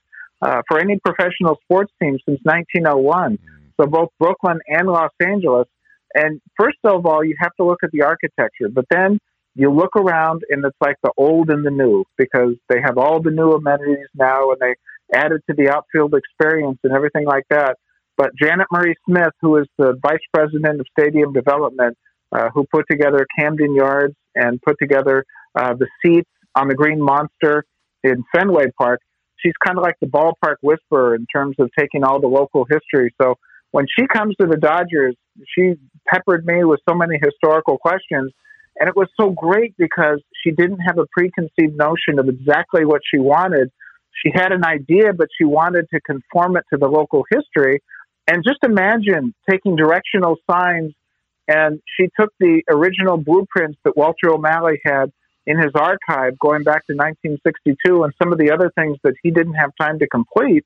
uh, 0.43 0.63
for 0.69 0.79
any 0.79 1.01
professional 1.05 1.59
sports 1.65 1.93
team 2.01 2.19
since 2.25 2.39
1901. 2.45 3.39
So 3.81 3.87
both 3.87 4.11
Brooklyn 4.21 4.61
and 4.69 4.89
Los 4.89 5.11
Angeles. 5.21 5.67
And 6.15 6.41
first 6.59 6.79
of 6.85 7.07
all, 7.07 7.25
you 7.25 7.37
have 7.41 7.55
to 7.57 7.65
look 7.65 7.81
at 7.83 7.91
the 7.93 8.03
architecture, 8.03 8.69
but 8.73 8.87
then 8.91 9.19
you 9.59 9.73
look 9.73 9.97
around 9.97 10.43
and 10.51 10.65
it's 10.65 10.77
like 10.81 10.97
the 11.03 11.13
old 11.17 11.51
and 11.51 11.67
the 11.67 11.71
new 11.71 12.05
because 12.17 12.55
they 12.69 12.81
have 12.81 12.97
all 12.97 13.21
the 13.21 13.33
new 13.33 13.53
amenities 13.53 14.07
now 14.15 14.53
and 14.53 14.61
they 14.61 14.75
added 15.13 15.41
to 15.51 15.57
the 15.57 15.69
outfield 15.69 16.15
experience 16.15 16.79
and 16.85 16.95
everything 16.95 17.27
like 17.27 17.45
that. 17.51 17.77
But 18.17 18.31
Janet 18.41 18.69
Marie 18.71 18.95
Smith, 19.05 19.33
who 19.41 19.57
is 19.57 19.67
the 19.77 19.99
vice 20.01 20.19
president 20.33 20.81
of 20.81 20.87
stadium 20.97 21.33
development, 21.33 21.97
uh, 22.31 22.51
who 22.55 22.67
put 22.73 22.85
together 22.89 23.27
Camden 23.39 23.75
Yards 23.75 24.15
and 24.35 24.63
put 24.63 24.77
together 24.81 25.25
uh, 25.57 25.75
the 25.75 25.89
seats 26.05 26.31
on 26.55 26.69
the 26.69 26.75
Green 26.75 27.03
Monster 27.03 27.65
in 28.05 28.23
Fenway 28.33 28.67
Park, 28.79 29.01
she's 29.39 29.55
kind 29.65 29.77
of 29.77 29.83
like 29.83 29.97
the 30.01 30.07
ballpark 30.07 30.57
whisperer 30.63 31.17
in 31.17 31.27
terms 31.35 31.57
of 31.59 31.71
taking 31.77 32.05
all 32.05 32.21
the 32.21 32.29
local 32.29 32.65
history. 32.71 33.13
So 33.21 33.35
when 33.73 33.87
she 33.99 34.07
comes 34.07 34.37
to 34.41 34.47
the 34.47 34.57
Dodgers, 34.57 35.17
she 35.57 35.75
peppered 36.13 36.47
me 36.47 36.63
with 36.65 36.81
so 36.89 36.95
many 36.95 37.19
historical 37.23 37.79
questions. 37.79 38.33
And 38.79 38.89
it 38.89 38.97
was 38.97 39.09
so 39.21 39.31
great 39.31 39.75
because 39.77 40.23
she 40.43 40.51
didn't 40.51 40.81
have 40.81 40.99
a 40.99 41.07
preconceived 41.13 41.77
notion 41.77 42.19
of 42.19 42.29
exactly 42.29 42.85
what 42.85 43.01
she 43.05 43.19
wanted. 43.19 43.71
She 44.25 44.31
had 44.35 44.53
an 44.53 44.65
idea, 44.65 45.13
but 45.13 45.29
she 45.37 45.45
wanted 45.45 45.89
to 45.93 46.01
conform 46.01 46.57
it 46.57 46.65
to 46.73 46.79
the 46.79 46.89
local 46.89 47.25
history. 47.31 47.83
And 48.27 48.45
just 48.45 48.59
imagine 48.63 49.35
taking 49.51 49.75
directional 49.75 50.37
signs. 50.51 50.93
And 51.49 51.81
she 51.97 52.09
took 52.19 52.33
the 52.39 52.63
original 52.69 53.17
blueprints 53.17 53.79
that 53.85 53.97
Walter 53.97 54.31
O'Malley 54.31 54.81
had 54.85 55.13
in 55.47 55.59
his 55.59 55.73
archive 55.75 56.39
going 56.39 56.63
back 56.63 56.87
to 56.87 56.95
1962 56.95 58.05
and 58.05 58.13
some 58.23 58.33
of 58.33 58.39
the 58.39 58.51
other 58.53 58.71
things 58.77 58.99
that 59.03 59.15
he 59.23 59.31
didn't 59.31 59.55
have 59.55 59.71
time 59.81 59.99
to 59.99 60.07
complete. 60.07 60.65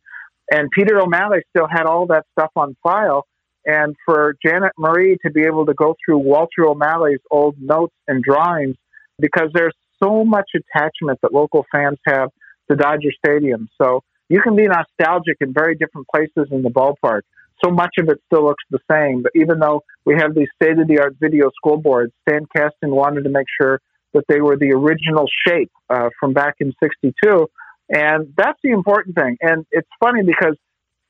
And 0.51 0.69
Peter 0.71 1.01
O'Malley 1.01 1.39
still 1.51 1.69
had 1.71 1.87
all 1.87 2.07
that 2.07 2.25
stuff 2.33 2.51
on 2.57 2.77
file. 2.83 3.25
And 3.65 3.95
for 4.05 4.35
Janet 4.45 4.73
Marie 4.79 5.19
to 5.25 5.31
be 5.31 5.43
able 5.43 5.67
to 5.67 5.75
go 5.75 5.95
through 6.05 6.19
Walter 6.19 6.67
O'Malley's 6.67 7.21
old 7.31 7.57
notes 7.61 7.95
and 8.09 8.23
drawings, 8.23 8.77
because 9.19 9.51
there's 9.55 9.75
so 10.03 10.25
much 10.25 10.51
attachment 10.57 11.21
that 11.23 11.33
local 11.33 11.65
fans 11.71 11.99
have 12.07 12.31
to 12.71 12.77
Dodger 12.77 13.11
Stadium. 13.25 13.69
So 13.81 14.03
you 14.29 14.41
can 14.41 14.57
be 14.57 14.67
nostalgic 14.67 15.37
in 15.41 15.53
very 15.53 15.77
different 15.77 16.07
places 16.09 16.51
in 16.51 16.63
the 16.63 16.71
ballpark. 16.71 17.23
So 17.65 17.71
much 17.71 17.95
of 17.99 18.09
it 18.09 18.21
still 18.27 18.45
looks 18.45 18.65
the 18.71 18.81
same. 18.91 19.23
But 19.23 19.33
even 19.35 19.61
though 19.61 19.83
we 20.05 20.17
have 20.19 20.35
these 20.35 20.49
state 20.61 20.79
of 20.79 20.89
the 20.89 20.99
art 20.99 21.17
video 21.21 21.51
scoreboards, 21.65 22.11
Stan 22.27 22.47
Kasten 22.57 22.91
wanted 22.91 23.25
to 23.25 23.31
make 23.31 23.47
sure 23.61 23.81
that 24.15 24.25
they 24.29 24.41
were 24.41 24.57
the 24.57 24.73
original 24.73 25.27
shape 25.47 25.71
uh, 25.89 26.09
from 26.19 26.33
back 26.33 26.57
in 26.61 26.73
62. 26.83 27.47
And 27.89 28.33
that's 28.37 28.59
the 28.65 28.71
important 28.71 29.15
thing. 29.15 29.37
And 29.41 29.65
it's 29.71 29.89
funny 30.01 30.23
because 30.25 30.57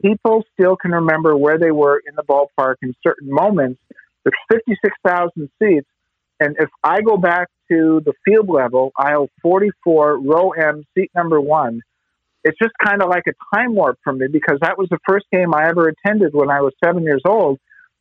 people 0.03 0.45
still 0.53 0.77
can 0.77 0.91
remember 0.91 1.37
where 1.37 1.59
they 1.59 1.71
were 1.71 2.03
in 2.07 2.15
the 2.17 2.23
ballpark 2.23 2.77
in 2.83 2.95
certain 3.03 3.33
moments. 3.33 3.81
There's 4.25 4.61
56,000 4.67 5.49
seats. 5.61 5.87
And 6.41 6.57
if 6.59 6.69
I 6.83 7.01
go 7.03 7.17
back 7.17 7.49
to 7.71 8.03
the 8.05 8.13
field 8.25 8.49
level, 8.49 8.93
aisle 8.97 9.29
44, 9.43 10.19
row 10.19 10.51
M, 10.51 10.85
seat 10.97 11.11
number 11.15 11.41
one, 11.41 11.81
it's 12.45 12.59
just 12.59 12.73
kind 12.85 13.03
of 13.03 13.09
like 13.09 13.25
a 13.29 13.57
time 13.57 13.75
warp 13.75 13.99
for 14.03 14.13
me 14.13 14.27
because 14.31 14.59
that 14.63 14.77
was 14.77 14.89
the 14.91 14.99
first 15.09 15.27
game 15.33 15.55
I 15.55 15.69
ever 15.69 15.89
attended 15.89 16.35
when 16.35 16.51
I 16.51 16.61
was 16.61 16.73
seven 16.85 17.05
years 17.05 17.23
old. 17.25 17.59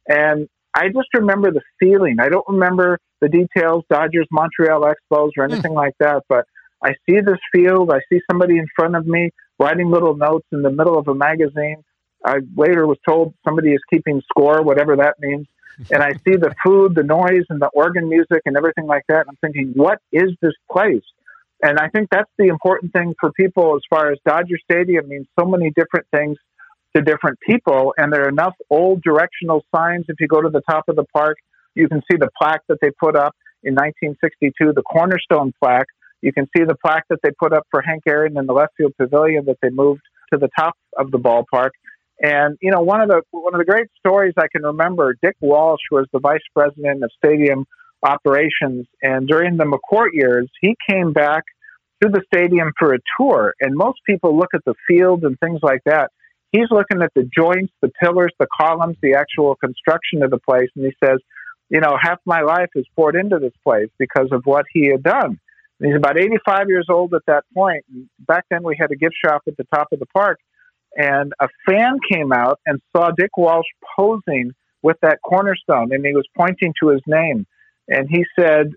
And 0.08 0.50
I 0.74 0.88
just 0.88 1.10
remember 1.14 1.52
the 1.52 1.62
feeling. 1.80 2.18
I 2.20 2.30
don't 2.30 2.48
remember 2.48 3.00
the 3.20 3.30
details, 3.30 3.84
Dodgers, 3.90 4.28
Montreal 4.32 4.82
Expos, 4.82 5.30
or 5.38 5.46
hmm. 5.46 5.54
anything 5.54 5.74
mm. 5.74 5.76
like 5.76 5.94
that. 6.00 6.24
But 6.28 6.46
I 6.84 6.94
see 7.08 7.20
this 7.20 7.38
field. 7.54 7.92
I 7.92 8.00
see 8.12 8.20
somebody 8.30 8.58
in 8.58 8.66
front 8.76 8.96
of 8.96 9.06
me 9.06 9.30
writing 9.60 9.92
little 9.92 10.16
notes 10.16 10.48
in 10.52 10.64
the 10.64 10.72
middle 10.72 10.98
of 10.98 11.08
a 11.08 11.14
magazine. 11.14 11.84
I 12.26 12.38
later 12.56 12.88
was 12.88 12.98
told 13.08 13.34
somebody 13.44 13.72
is 13.72 13.82
keeping 13.90 14.22
score, 14.30 14.62
whatever 14.62 14.96
that 14.98 15.16
means. 15.20 15.48
And 15.90 16.04
I 16.04 16.14
see 16.14 16.36
the 16.36 16.54
food, 16.66 16.96
the 16.96 17.04
noise, 17.04 17.46
and 17.50 17.62
the 17.62 17.70
organ 17.74 18.10
music 18.10 18.42
and 18.46 18.58
everything 18.58 18.86
like 18.86 19.04
that. 19.08 19.22
And 19.22 19.30
I'm 19.30 19.38
thinking, 19.38 19.74
what 19.76 20.00
is 20.12 20.32
this 20.42 20.54
place? 20.72 21.04
And 21.64 21.80
I 21.80 21.90
think 21.90 22.10
that's 22.12 22.30
the 22.38 22.48
important 22.48 22.92
thing 22.94 23.14
for 23.20 23.32
people 23.32 23.76
as 23.76 23.82
far 23.90 24.12
as 24.12 24.18
Dodger 24.26 24.58
Stadium 24.64 25.08
means 25.08 25.28
so 25.40 25.46
many 25.46 25.72
different 25.76 26.08
things 26.16 26.38
to 26.96 27.02
different 27.02 27.40
people. 27.48 27.94
And 27.98 28.12
there 28.12 28.26
are 28.26 28.30
enough 28.30 28.56
old 28.70 29.02
directional 29.04 29.64
signs. 29.74 30.06
If 30.08 30.20
you 30.20 30.28
go 30.28 30.42
to 30.42 30.50
the 30.50 30.62
top 30.70 30.86
of 30.90 30.96
the 30.96 31.06
park, 31.16 31.38
you 31.76 31.88
can 31.88 32.02
see 32.12 32.18
the 32.18 32.30
plaque 32.42 32.62
that 32.68 32.80
they 32.82 32.90
put 33.00 33.16
up 33.16 33.36
in 33.64 33.76
1962, 33.76 34.74
the 34.74 34.82
cornerstone 34.82 35.54
plaque. 35.62 35.88
You 36.22 36.34
can 36.34 36.48
see 36.56 36.64
the 36.64 36.76
plaque 36.76 37.06
that 37.10 37.20
they 37.24 37.30
put 37.40 37.54
up 37.54 37.66
for 37.72 37.82
Hank 37.82 38.04
Aaron 38.08 38.38
in 38.38 38.46
the 38.46 38.54
left 38.54 38.74
field 38.78 38.94
pavilion 38.98 39.46
that 39.46 39.58
they 39.62 39.70
moved 39.70 40.02
to 40.34 40.40
the 40.40 40.50
top 40.58 40.76
of 40.98 41.12
the 41.12 41.18
ballpark. 41.18 41.72
And 42.22 42.58
you 42.62 42.72
know, 42.72 42.82
one 42.82 43.02
of 43.02 43.10
the 43.10 43.22
one 43.32 43.54
of 43.54 43.60
the 43.60 43.66
great 43.66 43.88
stories 43.98 44.34
I 44.38 44.48
can 44.52 44.64
remember, 44.64 45.16
Dick 45.22 45.36
Walsh 45.42 45.82
was 45.92 46.06
the 46.14 46.20
vice 46.20 46.42
president 46.56 47.04
of 47.04 47.10
stadium 47.18 47.66
operations, 48.04 48.88
and 49.02 49.28
during 49.28 49.58
the 49.58 49.66
McCourt 49.66 50.10
years, 50.14 50.50
he 50.62 50.76
came 50.90 51.14
back 51.14 51.44
to 52.02 52.10
the 52.10 52.22
stadium 52.34 52.72
for 52.78 52.94
a 52.94 53.00
tour. 53.20 53.54
And 53.60 53.76
most 53.76 54.00
people 54.08 54.38
look 54.38 54.50
at 54.54 54.66
the 54.66 54.74
field 54.88 55.24
and 55.24 55.40
things 55.40 55.60
like 55.62 55.82
that. 55.86 56.12
He's 56.52 56.68
looking 56.70 57.02
at 57.02 57.12
the 57.16 57.30
joints, 57.36 57.72
the 57.82 57.92
pillars, 58.02 58.32
the 58.40 58.48
columns, 58.60 58.98
the 59.02 59.14
actual 59.14 59.56
construction 59.56 60.22
of 60.24 60.32
the 60.32 60.40
place, 60.40 60.70
and 60.76 60.86
he 60.86 60.94
says, 61.04 61.20
you 61.70 61.80
know, 61.80 61.96
half 62.00 62.20
my 62.26 62.42
life 62.42 62.70
is 62.76 62.86
poured 62.96 63.16
into 63.16 63.40
this 63.40 63.54
place 63.64 63.88
because 63.98 64.28
of 64.34 64.42
what 64.44 64.66
he 64.74 64.90
had 64.90 65.04
done. 65.04 65.40
And 65.80 65.88
he's 65.88 65.96
about 65.96 66.18
85 66.18 66.68
years 66.68 66.88
old 66.90 67.14
at 67.14 67.22
that 67.28 67.46
point. 67.56 67.86
And 67.94 68.10
back 68.20 68.44
then, 68.52 68.62
we 68.64 68.76
had 68.78 68.92
a 68.92 68.96
gift 68.98 69.16
shop 69.26 69.44
at 69.48 69.56
the 69.56 69.64
top 69.74 69.88
of 69.94 70.00
the 70.00 70.06
park, 70.08 70.40
and 70.96 71.34
a 71.40 71.48
fan 71.68 72.00
came 72.12 72.32
out 72.32 72.60
and 72.66 72.80
saw 72.96 73.12
Dick 73.12 73.38
Walsh 73.38 73.66
posing 73.98 74.52
with 74.84 74.98
that 75.02 75.20
cornerstone, 75.24 75.94
and 75.94 76.06
he 76.06 76.14
was 76.14 76.28
pointing 76.38 76.74
to 76.82 76.90
his 76.90 77.02
name, 77.08 77.46
and 77.88 78.10
he 78.10 78.26
said, 78.40 78.72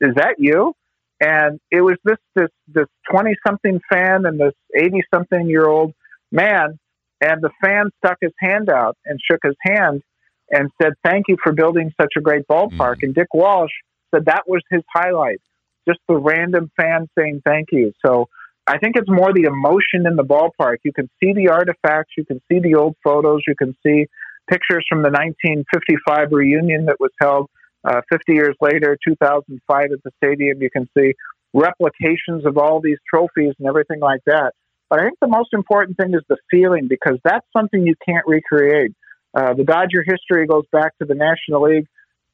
"Is 0.00 0.14
that 0.16 0.36
you?" 0.38 0.74
And 1.20 1.60
it 1.70 1.82
was 1.82 1.96
this 2.04 2.18
this 2.34 2.50
this 2.68 2.86
20 3.10 3.36
something 3.46 3.80
fan 3.92 4.24
and 4.24 4.40
this 4.40 4.54
80 4.74 5.02
something 5.12 5.48
year 5.48 5.66
old 5.68 5.92
man, 6.32 6.78
and 7.20 7.42
the 7.42 7.50
fan 7.62 7.90
stuck 7.98 8.16
his 8.20 8.32
hand 8.40 8.70
out 8.70 8.96
and 9.04 9.18
shook 9.22 9.40
his 9.44 9.56
hand 9.62 10.02
and 10.50 10.70
said, 10.82 10.92
Thank 11.04 11.26
you 11.28 11.36
for 11.42 11.52
building 11.52 11.92
such 12.00 12.14
a 12.16 12.20
great 12.20 12.46
ballpark. 12.48 12.70
Mm-hmm. 12.96 13.04
And 13.06 13.14
Dick 13.14 13.28
Walsh 13.32 13.72
said 14.14 14.24
that 14.26 14.48
was 14.48 14.62
his 14.70 14.82
highlight, 14.92 15.40
just 15.88 16.00
the 16.08 16.16
random 16.16 16.70
fan 16.76 17.08
saying 17.18 17.42
thank 17.44 17.68
you. 17.72 17.92
So 18.04 18.28
I 18.70 18.78
think 18.78 18.94
it's 18.94 19.10
more 19.10 19.32
the 19.32 19.50
emotion 19.50 20.06
in 20.06 20.14
the 20.14 20.22
ballpark. 20.22 20.76
You 20.84 20.92
can 20.92 21.10
see 21.18 21.32
the 21.32 21.48
artifacts, 21.48 22.12
you 22.16 22.24
can 22.24 22.40
see 22.48 22.60
the 22.60 22.76
old 22.76 22.94
photos, 23.02 23.42
you 23.48 23.56
can 23.56 23.74
see 23.84 24.06
pictures 24.48 24.86
from 24.88 25.02
the 25.02 25.10
1955 25.10 26.28
reunion 26.30 26.86
that 26.86 27.00
was 27.00 27.10
held 27.20 27.50
uh, 27.82 28.00
50 28.12 28.32
years 28.32 28.54
later, 28.60 28.96
2005 29.04 29.84
at 29.92 30.02
the 30.04 30.10
stadium. 30.22 30.62
You 30.62 30.70
can 30.70 30.88
see 30.96 31.14
replications 31.52 32.46
of 32.46 32.58
all 32.58 32.80
these 32.80 32.98
trophies 33.12 33.54
and 33.58 33.66
everything 33.66 33.98
like 33.98 34.20
that. 34.26 34.52
But 34.88 35.00
I 35.00 35.02
think 35.06 35.18
the 35.20 35.26
most 35.26 35.52
important 35.52 35.96
thing 35.96 36.14
is 36.14 36.22
the 36.28 36.36
feeling 36.48 36.86
because 36.88 37.18
that's 37.24 37.46
something 37.56 37.84
you 37.84 37.96
can't 38.08 38.24
recreate. 38.24 38.92
Uh, 39.34 39.54
the 39.54 39.64
Dodger 39.64 40.04
history 40.06 40.46
goes 40.46 40.64
back 40.70 40.96
to 40.98 41.06
the 41.06 41.16
National 41.16 41.62
League, 41.62 41.88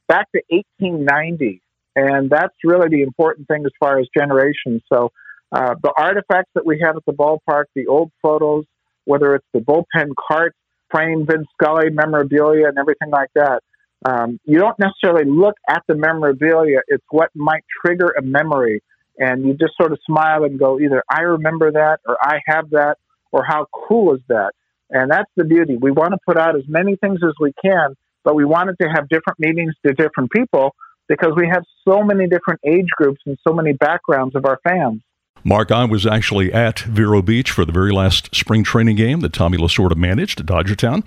back 0.07 0.31
to 0.33 0.43
1890, 0.51 1.63
and 1.95 2.29
that's 2.29 2.55
really 2.63 2.91
the 2.91 3.03
important 3.03 3.49
thing 3.49 3.65
as 3.65 3.73
far 3.81 3.99
as 3.99 4.07
generations. 4.15 4.83
So 4.93 5.13
uh, 5.53 5.75
the 5.83 5.93
artifacts 5.97 6.51
that 6.55 6.67
we 6.67 6.81
have 6.85 6.97
at 6.97 7.05
the 7.07 7.13
ballpark, 7.13 7.65
the 7.75 7.87
old 7.87 8.11
photos, 8.23 8.65
whether 9.05 9.35
it's 9.35 9.47
the 9.55 9.61
bullpen 9.61 10.11
cart, 10.29 10.55
framed 10.91 11.29
Vin 11.29 11.45
Scully 11.55 11.91
memorabilia, 11.91 12.69
and 12.69 12.79
everything 12.79 13.11
like 13.11 13.31
that. 13.35 13.61
Um, 14.05 14.39
you 14.45 14.59
don't 14.59 14.79
necessarily 14.79 15.29
look 15.29 15.55
at 15.69 15.83
the 15.89 15.95
memorabilia; 15.95 16.81
it's 16.89 17.05
what 17.11 17.31
might 17.35 17.65
trigger 17.85 18.15
a 18.19 18.23
memory, 18.23 18.83
and 19.19 19.45
you 19.45 19.55
just 19.55 19.77
sort 19.77 19.93
of 19.93 19.99
smile 20.07 20.45
and 20.45 20.59
go, 20.59 20.79
either 20.81 21.03
I 21.09 21.23
remember 21.23 21.73
that, 21.73 22.01
or 22.07 22.17
I 22.21 22.41
have 22.47 22.71
that, 22.71 22.99
or 23.33 23.45
how 23.45 23.67
cool 23.73 24.15
is 24.15 24.21
that? 24.29 24.53
And 24.91 25.11
that's 25.11 25.31
the 25.37 25.45
beauty. 25.45 25.77
We 25.77 25.91
want 25.91 26.13
to 26.13 26.19
put 26.27 26.37
out 26.37 26.57
as 26.57 26.63
many 26.69 26.97
things 26.97 27.21
as 27.25 27.35
we 27.41 27.53
can, 27.65 27.95
but 28.25 28.35
we 28.35 28.45
wanted 28.45 28.77
to 28.81 28.89
have 28.89 29.09
different 29.09 29.39
meetings 29.39 29.75
to 29.85 29.93
different 29.93 30.31
people 30.31 30.75
because 31.09 31.33
we 31.37 31.49
have 31.49 31.63
so 31.87 32.03
many 32.03 32.29
different 32.29 32.61
age 32.65 32.89
groups 32.97 33.21
and 33.27 33.37
so 33.47 33.55
many 33.55 33.73
backgrounds 33.73 34.35
of 34.35 34.45
our 34.45 34.59
fans. 34.67 35.01
Mark, 35.47 35.71
I 35.71 35.85
was 35.85 36.05
actually 36.05 36.53
at 36.53 36.81
Vero 36.81 37.23
Beach 37.23 37.53
for 37.53 37.65
the 37.65 37.71
very 37.71 37.93
last 37.93 38.35
spring 38.35 38.65
training 38.65 38.97
game 38.97 39.21
that 39.21 39.33
Tommy 39.33 39.57
Lasorda 39.57 39.95
managed 39.95 40.41
at 40.41 40.47
Dodgertown. 40.47 41.07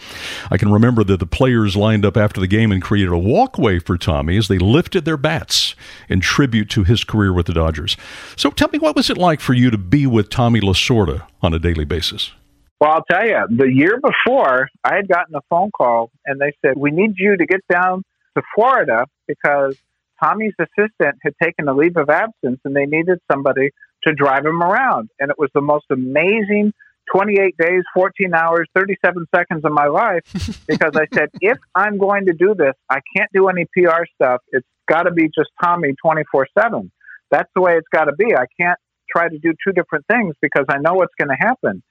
I 0.49 0.57
can 0.57 0.71
remember 0.71 1.03
that 1.03 1.19
the 1.19 1.25
players 1.25 1.75
lined 1.75 2.05
up 2.05 2.15
after 2.15 2.39
the 2.39 2.47
game 2.47 2.71
and 2.71 2.81
created 2.81 3.11
a 3.11 3.17
walkway 3.17 3.79
for 3.79 3.97
Tommy 3.97 4.37
as 4.37 4.47
they 4.47 4.57
lifted 4.57 5.03
their 5.03 5.17
bats 5.17 5.75
in 6.07 6.21
tribute 6.21 6.69
to 6.69 6.85
his 6.85 7.03
career 7.03 7.33
with 7.33 7.47
the 7.47 7.53
Dodgers. 7.53 7.97
So 8.37 8.49
tell 8.49 8.69
me, 8.71 8.79
what 8.79 8.95
was 8.95 9.09
it 9.09 9.17
like 9.17 9.41
for 9.41 9.53
you 9.53 9.71
to 9.71 9.77
be 9.77 10.07
with 10.07 10.29
Tommy 10.29 10.61
Lasorda 10.61 11.27
on 11.41 11.53
a 11.53 11.59
daily 11.59 11.83
basis? 11.83 12.31
Well, 12.79 12.91
I'll 12.91 13.03
tell 13.11 13.27
you, 13.27 13.45
the 13.49 13.69
year 13.69 13.99
before, 13.99 14.69
I 14.85 14.95
had 14.95 15.09
gotten 15.09 15.35
a 15.35 15.41
phone 15.49 15.71
call 15.71 16.11
and 16.25 16.39
they 16.39 16.53
said, 16.61 16.77
We 16.77 16.91
need 16.91 17.15
you 17.17 17.35
to 17.35 17.45
get 17.45 17.59
down 17.69 18.05
to 18.37 18.43
Florida 18.55 19.05
because 19.27 19.75
Tommy's 20.23 20.53
assistant 20.59 21.17
had 21.23 21.33
taken 21.43 21.67
a 21.67 21.73
leave 21.73 21.97
of 21.97 22.09
absence 22.09 22.61
and 22.63 22.73
they 22.73 22.85
needed 22.85 23.19
somebody 23.29 23.71
to 24.07 24.13
drive 24.13 24.45
him 24.45 24.61
around. 24.61 25.09
And 25.19 25.29
it 25.29 25.37
was 25.37 25.49
the 25.53 25.61
most 25.61 25.85
amazing 25.91 26.73
28 27.13 27.55
days, 27.57 27.81
14 27.93 28.33
hours, 28.33 28.67
37 28.75 29.25
seconds 29.35 29.65
of 29.65 29.71
my 29.71 29.87
life 29.87 30.21
because 30.67 30.91
I 30.95 31.05
said, 31.13 31.29
if 31.41 31.57
I'm 31.75 31.97
going 31.97 32.27
to 32.27 32.33
do 32.33 32.53
this, 32.55 32.73
I 32.89 32.99
can't 33.15 33.29
do 33.33 33.47
any 33.47 33.65
PR 33.73 34.03
stuff. 34.15 34.41
It's 34.51 34.67
got 34.87 35.03
to 35.03 35.11
be 35.11 35.25
just 35.25 35.49
Tommy 35.63 35.93
24 36.03 36.47
7. 36.57 36.91
That's 37.31 37.49
the 37.55 37.61
way 37.61 37.73
it's 37.73 37.87
got 37.91 38.05
to 38.05 38.13
be. 38.13 38.35
I 38.35 38.45
can't 38.59 38.77
try 39.11 39.27
to 39.27 39.37
do 39.37 39.53
two 39.65 39.73
different 39.73 40.05
things 40.11 40.35
because 40.41 40.65
I 40.69 40.77
know 40.77 40.93
what's 40.93 41.13
going 41.17 41.29
to 41.29 41.37
happen. 41.39 41.83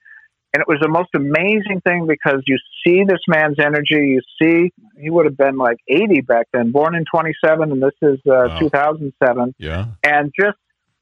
And 0.51 0.61
it 0.61 0.67
was 0.67 0.79
the 0.81 0.89
most 0.89 1.09
amazing 1.15 1.81
thing 1.85 2.07
because 2.07 2.41
you 2.47 2.57
see 2.83 3.03
this 3.07 3.19
man's 3.27 3.57
energy. 3.59 4.17
You 4.17 4.21
see, 4.41 4.71
he 4.99 5.09
would 5.09 5.25
have 5.25 5.37
been 5.37 5.57
like 5.57 5.77
80 5.87 6.21
back 6.21 6.47
then, 6.51 6.71
born 6.71 6.95
in 6.95 7.05
27, 7.13 7.71
and 7.71 7.83
this 7.83 7.93
is 8.01 8.19
uh, 8.25 8.49
wow. 8.49 8.59
2007. 8.59 9.53
Yeah. 9.59 9.85
And 10.03 10.31
just 10.39 10.57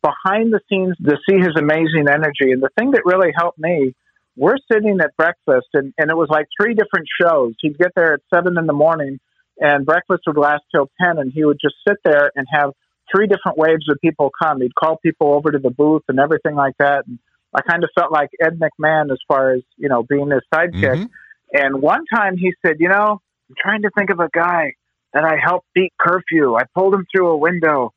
behind 0.07 0.53
the 0.53 0.59
scenes 0.69 0.95
to 1.03 1.17
see 1.27 1.37
his 1.37 1.55
amazing 1.57 2.07
energy. 2.09 2.51
And 2.51 2.61
the 2.61 2.69
thing 2.77 2.91
that 2.91 3.03
really 3.05 3.31
helped 3.35 3.59
me, 3.59 3.93
we're 4.35 4.57
sitting 4.71 4.99
at 5.01 5.15
breakfast, 5.17 5.67
and, 5.73 5.93
and 5.97 6.11
it 6.11 6.15
was 6.15 6.27
like 6.29 6.45
three 6.59 6.75
different 6.75 7.07
shows. 7.19 7.53
He'd 7.61 7.77
get 7.77 7.91
there 7.95 8.13
at 8.13 8.21
7 8.33 8.57
in 8.57 8.65
the 8.67 8.73
morning, 8.73 9.19
and 9.59 9.85
breakfast 9.85 10.23
would 10.27 10.37
last 10.37 10.63
till 10.73 10.89
10, 11.01 11.17
and 11.17 11.31
he 11.33 11.43
would 11.43 11.57
just 11.61 11.75
sit 11.87 11.97
there 12.03 12.31
and 12.35 12.45
have 12.51 12.71
three 13.13 13.27
different 13.27 13.57
waves 13.57 13.89
of 13.89 13.97
people 14.01 14.29
come. 14.41 14.61
He'd 14.61 14.75
call 14.75 14.97
people 14.97 15.33
over 15.33 15.51
to 15.51 15.59
the 15.59 15.71
booth 15.71 16.03
and 16.07 16.19
everything 16.19 16.55
like 16.55 16.75
that. 16.79 17.07
And 17.07 17.19
I 17.55 17.61
kind 17.61 17.83
of 17.83 17.89
felt 17.97 18.11
like 18.11 18.29
Ed 18.41 18.59
McMahon 18.59 19.11
as 19.11 19.19
far 19.27 19.53
as, 19.53 19.61
you 19.77 19.89
know, 19.89 20.03
being 20.03 20.29
his 20.29 20.41
sidekick. 20.53 21.05
Mm-hmm. 21.05 21.05
And 21.53 21.81
one 21.81 22.05
time 22.13 22.37
he 22.37 22.53
said, 22.65 22.75
you 22.79 22.89
know, 22.89 23.21
I'm 23.49 23.55
trying 23.57 23.83
to 23.83 23.89
think 23.97 24.09
of 24.09 24.19
a 24.19 24.29
guy 24.31 24.73
that 25.13 25.23
I 25.23 25.37
helped 25.41 25.67
beat 25.73 25.93
curfew. 25.97 26.55
I 26.55 26.63
pulled 26.75 26.93
him 26.93 27.05
through 27.11 27.29
a 27.29 27.37
window, 27.37 27.93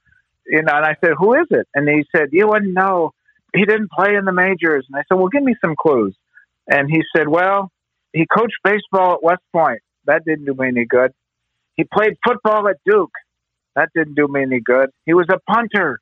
you 0.46 0.62
know, 0.62 0.74
and 0.74 0.84
I 0.84 0.96
said, 1.02 1.12
who 1.18 1.34
is 1.34 1.46
it? 1.50 1.66
And 1.74 1.88
he 1.88 2.04
said, 2.14 2.28
you 2.32 2.48
wouldn't 2.48 2.74
know. 2.74 3.12
He 3.54 3.64
didn't 3.64 3.90
play 3.90 4.14
in 4.14 4.24
the 4.24 4.32
majors. 4.32 4.86
And 4.88 4.98
I 4.98 5.02
said, 5.08 5.18
well, 5.18 5.28
give 5.28 5.42
me 5.42 5.54
some 5.60 5.74
clues. 5.80 6.14
And 6.68 6.88
he 6.90 7.02
said, 7.14 7.28
well, 7.28 7.70
he 8.12 8.26
coached 8.26 8.56
baseball 8.64 9.14
at 9.14 9.22
West 9.22 9.42
Point. 9.52 9.80
That 10.06 10.24
didn't 10.24 10.46
do 10.46 10.54
me 10.54 10.68
any 10.68 10.84
good. 10.84 11.12
He 11.76 11.84
played 11.84 12.14
football 12.26 12.68
at 12.68 12.76
Duke. 12.86 13.12
That 13.76 13.90
didn't 13.94 14.14
do 14.14 14.28
me 14.28 14.42
any 14.42 14.60
good. 14.60 14.90
He 15.06 15.14
was 15.14 15.26
a 15.30 15.38
punter. 15.50 15.98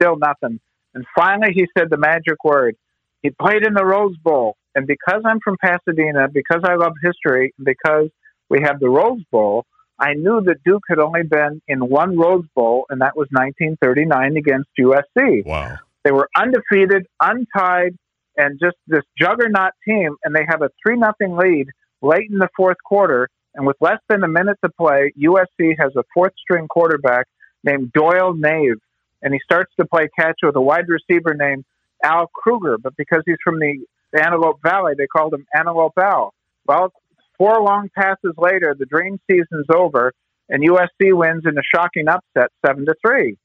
Still 0.00 0.16
nothing. 0.16 0.60
And 0.94 1.04
finally, 1.16 1.52
he 1.54 1.66
said 1.76 1.90
the 1.90 1.96
magic 1.96 2.42
word. 2.44 2.76
He 3.22 3.30
played 3.30 3.66
in 3.66 3.74
the 3.74 3.84
Rose 3.84 4.16
Bowl. 4.16 4.56
And 4.74 4.86
because 4.86 5.22
I'm 5.24 5.40
from 5.42 5.56
Pasadena, 5.60 6.28
because 6.32 6.62
I 6.64 6.74
love 6.74 6.92
history, 7.02 7.52
and 7.58 7.64
because 7.64 8.08
we 8.48 8.60
have 8.62 8.78
the 8.80 8.88
Rose 8.88 9.24
Bowl, 9.30 9.66
I 9.98 10.14
knew 10.14 10.40
that 10.42 10.62
Duke 10.64 10.84
had 10.88 10.98
only 10.98 11.24
been 11.24 11.60
in 11.66 11.80
one 11.88 12.16
Rose 12.16 12.46
Bowl, 12.54 12.86
and 12.88 13.00
that 13.00 13.16
was 13.16 13.28
1939 13.32 14.36
against 14.36 14.68
USC. 14.78 15.44
Wow. 15.44 15.78
They 16.04 16.12
were 16.12 16.28
undefeated, 16.36 17.06
untied, 17.20 17.96
and 18.36 18.60
just 18.62 18.76
this 18.86 19.02
juggernaut 19.18 19.72
team, 19.84 20.16
and 20.22 20.34
they 20.34 20.44
have 20.48 20.62
a 20.62 20.70
3 20.86 20.96
nothing 20.96 21.36
lead 21.36 21.66
late 22.00 22.30
in 22.30 22.38
the 22.38 22.48
fourth 22.56 22.76
quarter. 22.84 23.28
And 23.54 23.66
with 23.66 23.76
less 23.80 23.98
than 24.08 24.22
a 24.22 24.28
minute 24.28 24.58
to 24.64 24.70
play, 24.70 25.12
USC 25.18 25.74
has 25.80 25.96
a 25.96 26.04
fourth 26.14 26.32
string 26.40 26.68
quarterback 26.68 27.26
named 27.64 27.92
Doyle 27.92 28.34
Nave. 28.34 28.76
And 29.20 29.34
he 29.34 29.40
starts 29.42 29.72
to 29.80 29.86
play 29.86 30.08
catch 30.16 30.38
with 30.44 30.54
a 30.54 30.60
wide 30.60 30.86
receiver 30.88 31.34
named 31.34 31.64
Al 32.04 32.28
Krueger. 32.28 32.78
But 32.78 32.96
because 32.96 33.24
he's 33.26 33.36
from 33.42 33.58
the 33.58 33.84
Antelope 34.16 34.60
Valley, 34.62 34.94
they 34.96 35.08
called 35.08 35.34
him 35.34 35.44
Antelope 35.52 35.98
Al. 35.98 36.32
Well, 36.66 36.92
four 37.38 37.62
long 37.62 37.88
passes 37.94 38.34
later, 38.36 38.74
the 38.78 38.86
dream 38.86 39.18
season's 39.30 39.66
over, 39.74 40.12
and 40.48 40.62
USC 40.62 41.16
wins 41.16 41.44
in 41.46 41.56
a 41.56 41.62
shocking 41.74 42.08
upset, 42.08 42.50
seven 42.66 42.84
to 42.86 42.94
three. 43.04 43.38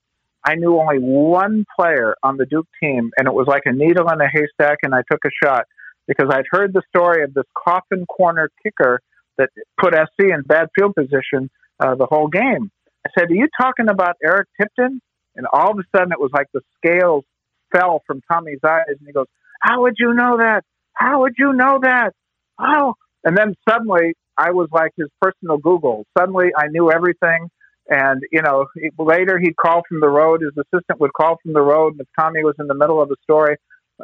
I 0.45 0.55
knew 0.55 0.77
only 0.77 0.97
one 0.97 1.65
player 1.79 2.15
on 2.21 2.37
the 2.37 2.45
Duke 2.45 2.67
team, 2.81 3.11
and 3.17 3.27
it 3.27 3.33
was 3.33 3.47
like 3.47 3.63
a 3.65 3.71
needle 3.71 4.09
in 4.09 4.19
a 4.19 4.27
haystack, 4.27 4.79
and 4.83 4.93
I 4.93 5.01
took 5.09 5.21
a 5.25 5.29
shot 5.43 5.65
because 6.07 6.29
I'd 6.29 6.45
heard 6.49 6.73
the 6.73 6.81
story 6.89 7.23
of 7.23 7.33
this 7.33 7.45
coffin 7.55 8.05
corner 8.05 8.49
kicker 8.61 8.99
that 9.37 9.49
put 9.79 9.93
SC 9.93 10.25
in 10.25 10.41
bad 10.45 10.67
field 10.77 10.95
position 10.95 11.49
uh, 11.79 11.95
the 11.95 12.05
whole 12.05 12.27
game. 12.27 12.71
I 13.05 13.09
said, 13.17 13.29
Are 13.29 13.35
you 13.35 13.47
talking 13.59 13.89
about 13.89 14.17
Eric 14.23 14.47
Tipton? 14.59 15.01
And 15.35 15.47
all 15.51 15.71
of 15.71 15.79
a 15.79 15.97
sudden 15.97 16.11
it 16.11 16.19
was 16.19 16.31
like 16.33 16.47
the 16.53 16.61
scales 16.77 17.23
fell 17.71 18.03
from 18.05 18.21
Tommy's 18.31 18.59
eyes 18.65 18.83
and 18.87 18.99
he 19.05 19.13
goes, 19.13 19.27
How 19.59 19.81
would 19.81 19.95
you 19.97 20.13
know 20.13 20.37
that? 20.37 20.63
How 20.93 21.21
would 21.21 21.33
you 21.37 21.53
know 21.53 21.79
that? 21.81 22.11
Oh. 22.59 22.95
And 23.23 23.37
then 23.37 23.55
suddenly 23.67 24.13
I 24.37 24.51
was 24.51 24.69
like 24.71 24.91
his 24.97 25.07
personal 25.21 25.57
Google. 25.57 26.05
Suddenly 26.17 26.47
I 26.57 26.67
knew 26.67 26.91
everything. 26.91 27.49
And, 27.89 28.21
you 28.31 28.41
know, 28.41 28.65
later 28.97 29.39
he'd 29.39 29.55
call 29.57 29.81
from 29.87 29.99
the 29.99 30.07
road. 30.07 30.41
His 30.41 30.51
assistant 30.57 30.99
would 30.99 31.13
call 31.13 31.37
from 31.43 31.53
the 31.53 31.61
road. 31.61 31.93
And 31.93 32.01
if 32.01 32.07
Tommy 32.17 32.43
was 32.43 32.55
in 32.59 32.67
the 32.67 32.75
middle 32.75 33.01
of 33.01 33.11
a 33.11 33.15
story, 33.23 33.57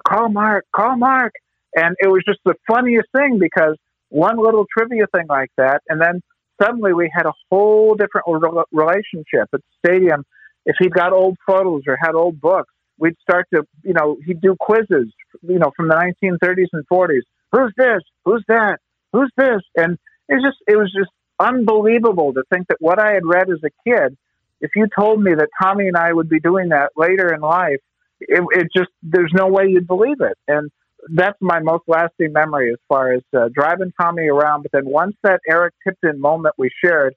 call 0.07 0.29
Mark, 0.29 0.65
call 0.75 0.97
Mark. 0.97 1.33
And 1.75 1.95
it 1.99 2.07
was 2.07 2.23
just 2.27 2.39
the 2.45 2.55
funniest 2.67 3.07
thing 3.15 3.39
because 3.39 3.75
one 4.09 4.37
little 4.37 4.65
trivia 4.75 5.05
thing 5.15 5.27
like 5.29 5.51
that, 5.57 5.81
and 5.87 6.01
then 6.01 6.21
suddenly 6.61 6.93
we 6.93 7.11
had 7.13 7.25
a 7.25 7.33
whole 7.49 7.95
different 7.95 8.25
relationship 8.71 9.49
at 9.53 9.61
the 9.61 9.87
stadium. 9.87 10.23
If 10.65 10.75
he'd 10.79 10.93
got 10.93 11.13
old 11.13 11.37
photos 11.47 11.83
or 11.87 11.97
had 12.01 12.15
old 12.15 12.41
books, 12.41 12.73
we'd 12.97 13.15
start 13.21 13.47
to, 13.53 13.63
you 13.83 13.93
know, 13.93 14.17
he'd 14.25 14.41
do 14.41 14.55
quizzes, 14.59 15.13
you 15.41 15.59
know, 15.59 15.71
from 15.75 15.87
the 15.87 15.95
1930s 15.95 16.67
and 16.73 16.83
40s. 16.91 17.21
Who's 17.51 17.71
this? 17.77 18.01
Who's 18.25 18.43
that? 18.47 18.79
Who's 19.13 19.31
this? 19.37 19.61
And 19.75 19.97
it 20.27 20.41
just, 20.43 20.57
it 20.67 20.77
was 20.77 20.91
just 20.95 21.11
unbelievable 21.39 22.33
to 22.33 22.43
think 22.53 22.67
that 22.67 22.77
what 22.79 22.99
I 22.99 23.13
had 23.13 23.25
read 23.25 23.49
as 23.49 23.59
a 23.63 23.89
kid, 23.89 24.17
if 24.61 24.71
you 24.75 24.87
told 24.97 25.21
me 25.21 25.33
that 25.33 25.49
Tommy 25.61 25.87
and 25.87 25.97
I 25.97 26.11
would 26.11 26.29
be 26.29 26.39
doing 26.39 26.69
that 26.69 26.91
later 26.97 27.33
in 27.33 27.41
life, 27.41 27.79
it, 28.19 28.43
it 28.51 28.67
just, 28.75 28.89
there's 29.01 29.31
no 29.33 29.47
way 29.47 29.67
you'd 29.67 29.87
believe 29.87 30.19
it. 30.19 30.37
And 30.47 30.69
that's 31.13 31.37
my 31.39 31.59
most 31.59 31.83
lasting 31.87 32.33
memory 32.33 32.71
as 32.71 32.79
far 32.89 33.13
as 33.13 33.21
uh, 33.35 33.47
driving 33.53 33.93
Tommy 33.99 34.27
around. 34.27 34.63
But 34.63 34.71
then 34.73 34.85
once 34.85 35.15
that 35.23 35.39
Eric 35.49 35.73
Tipton 35.87 36.19
moment 36.19 36.55
we 36.57 36.69
shared, 36.83 37.15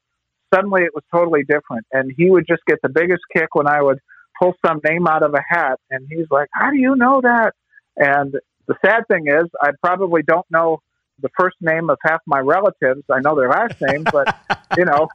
suddenly 0.55 0.83
it 0.83 0.94
was 0.94 1.05
totally 1.12 1.42
different. 1.42 1.87
And 1.92 2.12
he 2.16 2.31
would 2.31 2.46
just 2.48 2.62
get 2.66 2.78
the 2.83 2.88
biggest 2.88 3.22
kick 3.35 3.55
when 3.55 3.66
I 3.66 3.83
would 3.83 3.98
pull 4.40 4.55
some 4.64 4.81
name 4.88 5.07
out 5.07 5.22
of 5.22 5.35
a 5.35 5.42
hat. 5.46 5.81
And 5.90 6.07
he's 6.09 6.26
like, 6.31 6.48
How 6.52 6.70
do 6.70 6.76
you 6.76 6.94
know 6.94 7.20
that? 7.22 7.55
And 7.96 8.35
the 8.66 8.74
sad 8.85 9.02
thing 9.09 9.26
is, 9.26 9.44
I 9.61 9.70
probably 9.83 10.22
don't 10.22 10.46
know 10.50 10.81
the 11.22 11.30
first 11.38 11.56
name 11.61 11.90
of 11.90 11.98
half 12.04 12.20
my 12.26 12.38
relatives. 12.38 13.02
I 13.11 13.20
know 13.20 13.35
their 13.35 13.48
last 13.48 13.80
name, 13.80 14.04
but, 14.04 14.37
you 14.76 14.85
know, 14.85 15.08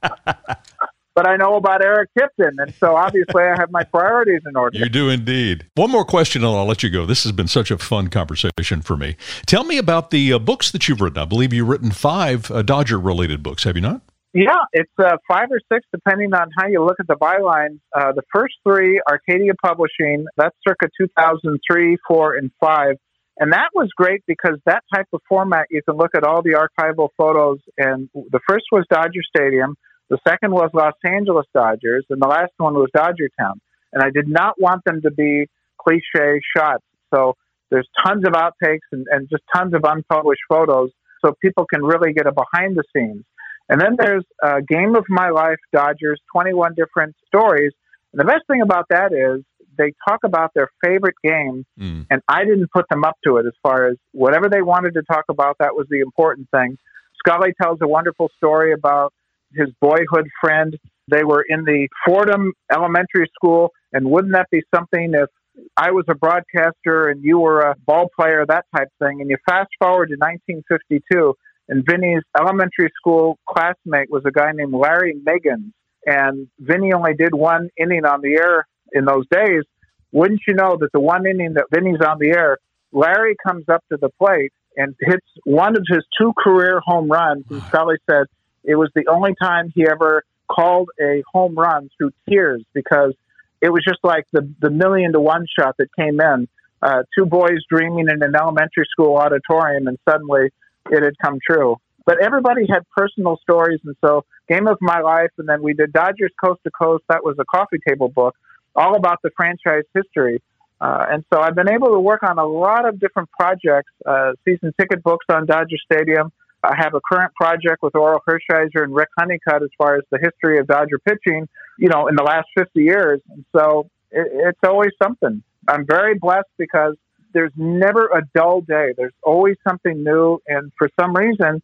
but 1.17 1.27
I 1.27 1.35
know 1.35 1.55
about 1.55 1.83
Eric 1.83 2.11
Tipton, 2.17 2.57
and 2.59 2.73
so 2.75 2.95
obviously 2.95 3.43
I 3.43 3.55
have 3.59 3.71
my 3.71 3.83
priorities 3.83 4.41
in 4.47 4.55
order. 4.55 4.77
You 4.77 4.87
do 4.87 5.09
indeed. 5.09 5.65
One 5.73 5.89
more 5.89 6.05
question, 6.05 6.43
and 6.43 6.55
I'll 6.55 6.67
let 6.67 6.83
you 6.83 6.91
go. 6.91 7.07
This 7.07 7.23
has 7.23 7.31
been 7.31 7.47
such 7.47 7.71
a 7.71 7.77
fun 7.79 8.09
conversation 8.09 8.81
for 8.83 8.95
me. 8.95 9.15
Tell 9.47 9.63
me 9.63 9.79
about 9.79 10.11
the 10.11 10.33
uh, 10.33 10.39
books 10.39 10.69
that 10.71 10.87
you've 10.87 11.01
written. 11.01 11.17
I 11.17 11.25
believe 11.25 11.53
you've 11.53 11.67
written 11.67 11.89
five 11.89 12.51
uh, 12.51 12.61
Dodger-related 12.61 13.41
books, 13.41 13.63
have 13.63 13.75
you 13.75 13.81
not? 13.81 14.01
Yeah, 14.33 14.65
it's 14.73 14.91
uh, 14.99 15.17
five 15.27 15.47
or 15.49 15.59
six, 15.73 15.87
depending 15.91 16.35
on 16.35 16.49
how 16.55 16.67
you 16.67 16.85
look 16.85 16.97
at 16.99 17.07
the 17.07 17.15
bylines. 17.15 17.79
Uh, 17.95 18.11
the 18.11 18.21
first 18.31 18.53
three, 18.63 19.01
Arcadia 19.09 19.53
Publishing, 19.65 20.27
that's 20.37 20.55
circa 20.67 20.87
2003, 21.01 21.97
4, 22.07 22.35
and 22.35 22.51
5. 22.59 22.95
And 23.39 23.53
that 23.53 23.69
was 23.73 23.89
great 23.95 24.23
because 24.25 24.57
that 24.65 24.83
type 24.93 25.07
of 25.13 25.21
format, 25.29 25.67
you 25.69 25.81
can 25.83 25.95
look 25.95 26.11
at 26.15 26.23
all 26.23 26.41
the 26.41 26.53
archival 26.57 27.09
photos. 27.17 27.59
And 27.77 28.09
the 28.13 28.39
first 28.47 28.65
was 28.71 28.85
Dodger 28.89 29.21
Stadium. 29.35 29.75
The 30.09 30.17
second 30.27 30.51
was 30.51 30.69
Los 30.73 30.93
Angeles 31.05 31.45
Dodgers, 31.53 32.05
and 32.09 32.21
the 32.21 32.27
last 32.27 32.53
one 32.57 32.73
was 32.73 32.89
Dodger 32.95 33.29
Town. 33.39 33.59
And 33.93 34.01
I 34.01 34.09
did 34.09 34.27
not 34.27 34.59
want 34.59 34.83
them 34.85 35.01
to 35.01 35.11
be 35.11 35.47
cliche 35.79 36.39
shots. 36.55 36.83
So 37.13 37.35
there's 37.69 37.87
tons 38.05 38.23
of 38.25 38.33
outtakes 38.33 38.87
and, 38.91 39.05
and 39.11 39.29
just 39.29 39.43
tons 39.55 39.73
of 39.73 39.81
unpublished 39.83 40.41
photos 40.49 40.91
so 41.23 41.33
people 41.41 41.65
can 41.65 41.83
really 41.83 42.13
get 42.13 42.25
a 42.25 42.31
behind 42.31 42.77
the 42.77 42.83
scenes. 42.95 43.23
And 43.69 43.81
then 43.81 43.97
there's 43.99 44.23
a 44.41 44.61
Game 44.61 44.95
of 44.95 45.05
My 45.09 45.29
Life 45.29 45.59
Dodgers, 45.73 46.21
21 46.33 46.73
different 46.75 47.15
stories. 47.27 47.73
And 48.13 48.19
the 48.19 48.25
best 48.25 48.47
thing 48.49 48.61
about 48.61 48.85
that 48.89 49.11
is 49.11 49.43
they 49.77 49.93
talk 50.07 50.19
about 50.23 50.53
their 50.53 50.69
favorite 50.83 51.15
game, 51.23 51.65
mm. 51.79 52.05
and 52.09 52.21
I 52.27 52.43
didn't 52.45 52.71
put 52.71 52.85
them 52.89 53.03
up 53.03 53.17
to 53.25 53.37
it 53.37 53.45
as 53.45 53.53
far 53.61 53.87
as 53.87 53.97
whatever 54.11 54.49
they 54.49 54.61
wanted 54.61 54.93
to 54.95 55.03
talk 55.03 55.25
about, 55.29 55.57
that 55.59 55.75
was 55.75 55.87
the 55.89 55.99
important 55.99 56.49
thing. 56.51 56.77
Scully 57.19 57.53
tells 57.61 57.79
a 57.81 57.87
wonderful 57.87 58.29
story 58.37 58.73
about 58.73 59.13
his 59.53 59.69
boyhood 59.81 60.27
friend. 60.41 60.77
They 61.09 61.23
were 61.23 61.45
in 61.47 61.63
the 61.63 61.87
Fordham 62.05 62.53
Elementary 62.71 63.29
School, 63.35 63.71
and 63.93 64.09
wouldn't 64.09 64.33
that 64.33 64.49
be 64.51 64.61
something 64.73 65.13
if 65.13 65.29
I 65.75 65.91
was 65.91 66.05
a 66.09 66.15
broadcaster 66.15 67.09
and 67.09 67.23
you 67.23 67.39
were 67.39 67.61
a 67.61 67.75
ball 67.85 68.09
player, 68.15 68.45
that 68.47 68.65
type 68.75 68.89
thing? 68.99 69.21
And 69.21 69.29
you 69.29 69.37
fast 69.47 69.69
forward 69.79 70.09
to 70.09 70.15
1952, 70.15 71.33
and 71.69 71.85
Vinny's 71.89 72.23
elementary 72.39 72.91
school 72.95 73.37
classmate 73.47 74.09
was 74.09 74.23
a 74.25 74.31
guy 74.31 74.51
named 74.53 74.73
Larry 74.73 75.15
Miggins, 75.25 75.73
and 76.05 76.47
Vinny 76.59 76.93
only 76.93 77.13
did 77.13 77.33
one 77.33 77.69
inning 77.77 78.05
on 78.05 78.21
the 78.21 78.35
air 78.35 78.67
in 78.93 79.05
those 79.05 79.25
days. 79.29 79.63
Wouldn't 80.11 80.41
you 80.47 80.53
know 80.53 80.77
that 80.79 80.91
the 80.93 80.99
one 80.99 81.25
inning 81.25 81.53
that 81.53 81.65
Vinny's 81.71 82.01
on 82.01 82.17
the 82.19 82.29
air, 82.29 82.57
Larry 82.91 83.35
comes 83.45 83.67
up 83.69 83.83
to 83.89 83.97
the 83.97 84.09
plate 84.09 84.53
and 84.75 84.95
hits 84.99 85.25
one 85.43 85.75
of 85.75 85.83
his 85.89 86.03
two 86.19 86.33
career 86.37 86.79
home 86.83 87.09
runs. 87.09 87.45
And 87.49 87.61
Scully 87.67 87.97
said, 88.09 88.27
it 88.63 88.75
was 88.75 88.89
the 88.95 89.07
only 89.07 89.33
time 89.41 89.71
he 89.73 89.87
ever 89.87 90.23
called 90.49 90.89
a 91.01 91.23
home 91.31 91.55
run 91.55 91.89
through 91.97 92.11
tears 92.29 92.63
because 92.73 93.13
it 93.61 93.69
was 93.69 93.83
just 93.87 93.99
like 94.03 94.25
the, 94.31 94.49
the 94.61 94.69
million 94.69 95.13
to 95.13 95.19
one 95.19 95.45
shot 95.57 95.75
that 95.77 95.87
came 95.97 96.19
in. 96.21 96.47
Uh, 96.81 97.03
two 97.17 97.25
boys 97.25 97.57
dreaming 97.69 98.07
in 98.07 98.21
an 98.21 98.35
elementary 98.35 98.85
school 98.91 99.17
auditorium, 99.17 99.87
and 99.87 99.97
suddenly 100.07 100.51
it 100.91 101.03
had 101.03 101.13
come 101.23 101.39
true. 101.45 101.77
But 102.05 102.23
everybody 102.23 102.67
had 102.69 102.83
personal 102.95 103.37
stories, 103.41 103.79
and 103.83 103.95
so 104.05 104.25
Game 104.47 104.67
of 104.67 104.77
My 104.79 105.01
Life, 105.01 105.31
and 105.37 105.49
then 105.49 105.61
we 105.63 105.73
did 105.73 105.91
Dodgers 105.91 106.31
Coast 106.41 106.61
to 106.63 106.71
Coast. 106.71 107.03
That 107.09 107.23
was 107.23 107.35
a 107.39 107.45
coffee 107.45 107.79
table 107.85 108.09
book, 108.09 108.35
all 108.77 108.95
about 108.95 109.19
the 109.23 109.31
franchise 109.35 109.83
history. 109.93 110.41
Uh, 110.79 111.07
and 111.09 111.25
so 111.33 111.41
I've 111.41 111.55
been 111.55 111.69
able 111.69 111.87
to 111.87 111.99
work 111.99 112.21
on 112.21 112.37
a 112.37 112.45
lot 112.45 112.87
of 112.87 112.99
different 112.99 113.29
projects, 113.31 113.91
uh, 114.05 114.33
season 114.45 114.73
ticket 114.79 115.03
books 115.03 115.25
on 115.29 115.47
Dodger 115.47 115.77
Stadium. 115.91 116.31
I 116.63 116.75
have 116.77 116.93
a 116.93 117.01
current 117.01 117.33
project 117.33 117.81
with 117.81 117.93
Orel 117.93 118.19
Hershiser 118.27 118.83
and 118.83 118.93
Rick 118.93 119.09
Honeycutt 119.17 119.63
as 119.63 119.69
far 119.77 119.97
as 119.97 120.03
the 120.11 120.19
history 120.19 120.59
of 120.59 120.67
Dodger 120.67 120.99
pitching, 120.99 121.47
you 121.79 121.89
know, 121.89 122.07
in 122.07 122.15
the 122.15 122.23
last 122.23 122.47
50 122.55 122.81
years. 122.81 123.19
And 123.29 123.43
so 123.55 123.89
it, 124.11 124.27
it's 124.31 124.59
always 124.63 124.91
something. 125.01 125.41
I'm 125.67 125.85
very 125.85 126.15
blessed 126.15 126.49
because 126.57 126.95
there's 127.33 127.51
never 127.55 128.07
a 128.07 128.23
dull 128.35 128.61
day. 128.61 128.93
There's 128.95 129.13
always 129.23 129.57
something 129.67 130.03
new. 130.03 130.39
And 130.47 130.71
for 130.77 130.89
some 130.99 131.15
reason, 131.15 131.61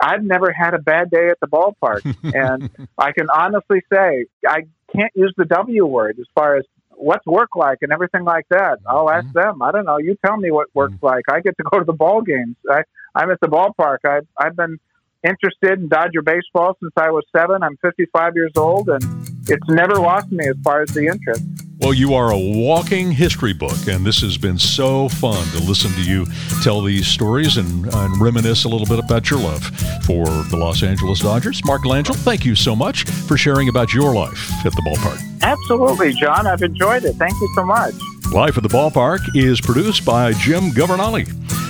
I've 0.00 0.24
never 0.24 0.50
had 0.52 0.74
a 0.74 0.78
bad 0.78 1.10
day 1.10 1.28
at 1.28 1.38
the 1.40 1.46
ballpark. 1.46 2.00
and 2.34 2.70
I 2.98 3.12
can 3.12 3.28
honestly 3.30 3.82
say 3.92 4.26
I 4.46 4.62
can't 4.94 5.12
use 5.14 5.32
the 5.36 5.44
W 5.44 5.86
word 5.86 6.18
as 6.18 6.26
far 6.34 6.56
as 6.56 6.64
what's 6.90 7.24
work 7.26 7.56
like 7.56 7.78
and 7.82 7.92
everything 7.92 8.24
like 8.24 8.46
that. 8.50 8.78
I'll 8.86 9.10
ask 9.10 9.26
mm-hmm. 9.28 9.38
them. 9.38 9.62
I 9.62 9.72
don't 9.72 9.86
know. 9.86 9.98
You 9.98 10.16
tell 10.24 10.36
me 10.36 10.50
what 10.50 10.68
work's 10.74 10.94
mm-hmm. 10.94 11.06
like. 11.06 11.24
I 11.30 11.40
get 11.40 11.56
to 11.56 11.64
go 11.70 11.78
to 11.78 11.84
the 11.84 11.92
ball 11.92 12.22
games. 12.22 12.56
I, 12.70 12.82
I'm 13.14 13.30
at 13.30 13.40
the 13.40 13.48
ballpark. 13.48 13.98
I, 14.04 14.20
I've 14.38 14.56
been 14.56 14.78
interested 15.26 15.78
in 15.78 15.88
Dodger 15.88 16.22
baseball 16.22 16.76
since 16.80 16.92
I 16.96 17.10
was 17.10 17.24
seven. 17.34 17.62
I'm 17.62 17.76
55 17.78 18.32
years 18.34 18.52
old, 18.56 18.88
and 18.88 19.02
it's 19.48 19.68
never 19.68 19.96
lost 19.96 20.30
me 20.30 20.46
as 20.48 20.56
far 20.62 20.82
as 20.82 20.90
the 20.90 21.06
interest. 21.06 21.44
Well, 21.80 21.94
you 21.94 22.12
are 22.12 22.30
a 22.30 22.38
walking 22.38 23.10
history 23.10 23.54
book, 23.54 23.88
and 23.88 24.04
this 24.04 24.20
has 24.20 24.36
been 24.36 24.58
so 24.58 25.08
fun 25.08 25.46
to 25.52 25.62
listen 25.62 25.90
to 25.92 26.02
you 26.02 26.26
tell 26.62 26.82
these 26.82 27.06
stories 27.06 27.56
and, 27.56 27.86
and 27.86 28.20
reminisce 28.20 28.64
a 28.64 28.68
little 28.68 28.86
bit 28.86 29.02
about 29.02 29.30
your 29.30 29.38
love 29.38 29.64
for 30.04 30.26
the 30.50 30.58
Los 30.58 30.82
Angeles 30.82 31.20
Dodgers. 31.20 31.64
Mark 31.64 31.82
Langill, 31.84 32.16
thank 32.16 32.44
you 32.44 32.54
so 32.54 32.76
much 32.76 33.04
for 33.04 33.38
sharing 33.38 33.70
about 33.70 33.94
your 33.94 34.14
life 34.14 34.50
at 34.66 34.72
the 34.72 34.82
ballpark. 34.82 35.18
Absolutely, 35.40 36.12
John. 36.12 36.46
I've 36.46 36.60
enjoyed 36.60 37.04
it. 37.04 37.14
Thank 37.14 37.32
you 37.40 37.50
so 37.54 37.64
much. 37.64 37.94
Life 38.34 38.58
at 38.58 38.62
the 38.62 38.68
Ballpark 38.68 39.20
is 39.34 39.58
produced 39.60 40.04
by 40.04 40.34
Jim 40.34 40.72
Governale. 40.72 41.24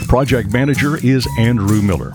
Project 0.09 0.53
manager 0.53 0.97
is 1.07 1.27
Andrew 1.39 1.81
Miller. 1.81 2.13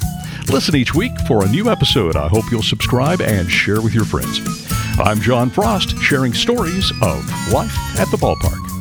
Listen 0.52 0.76
each 0.76 0.94
week 0.94 1.14
for 1.28 1.46
a 1.46 1.48
new 1.48 1.70
episode. 1.70 2.18
I 2.18 2.28
hope 2.28 2.44
you'll 2.52 2.62
subscribe 2.62 3.22
and 3.22 3.50
share 3.50 3.82
with 3.82 3.96
your 3.96 4.06
friends. 4.06 4.65
I'm 4.98 5.20
John 5.20 5.50
Frost, 5.50 5.98
sharing 5.98 6.34
stories 6.34 6.92
of 7.02 7.52
life 7.52 7.76
at 8.00 8.10
the 8.12 8.18
ballpark. 8.18 8.75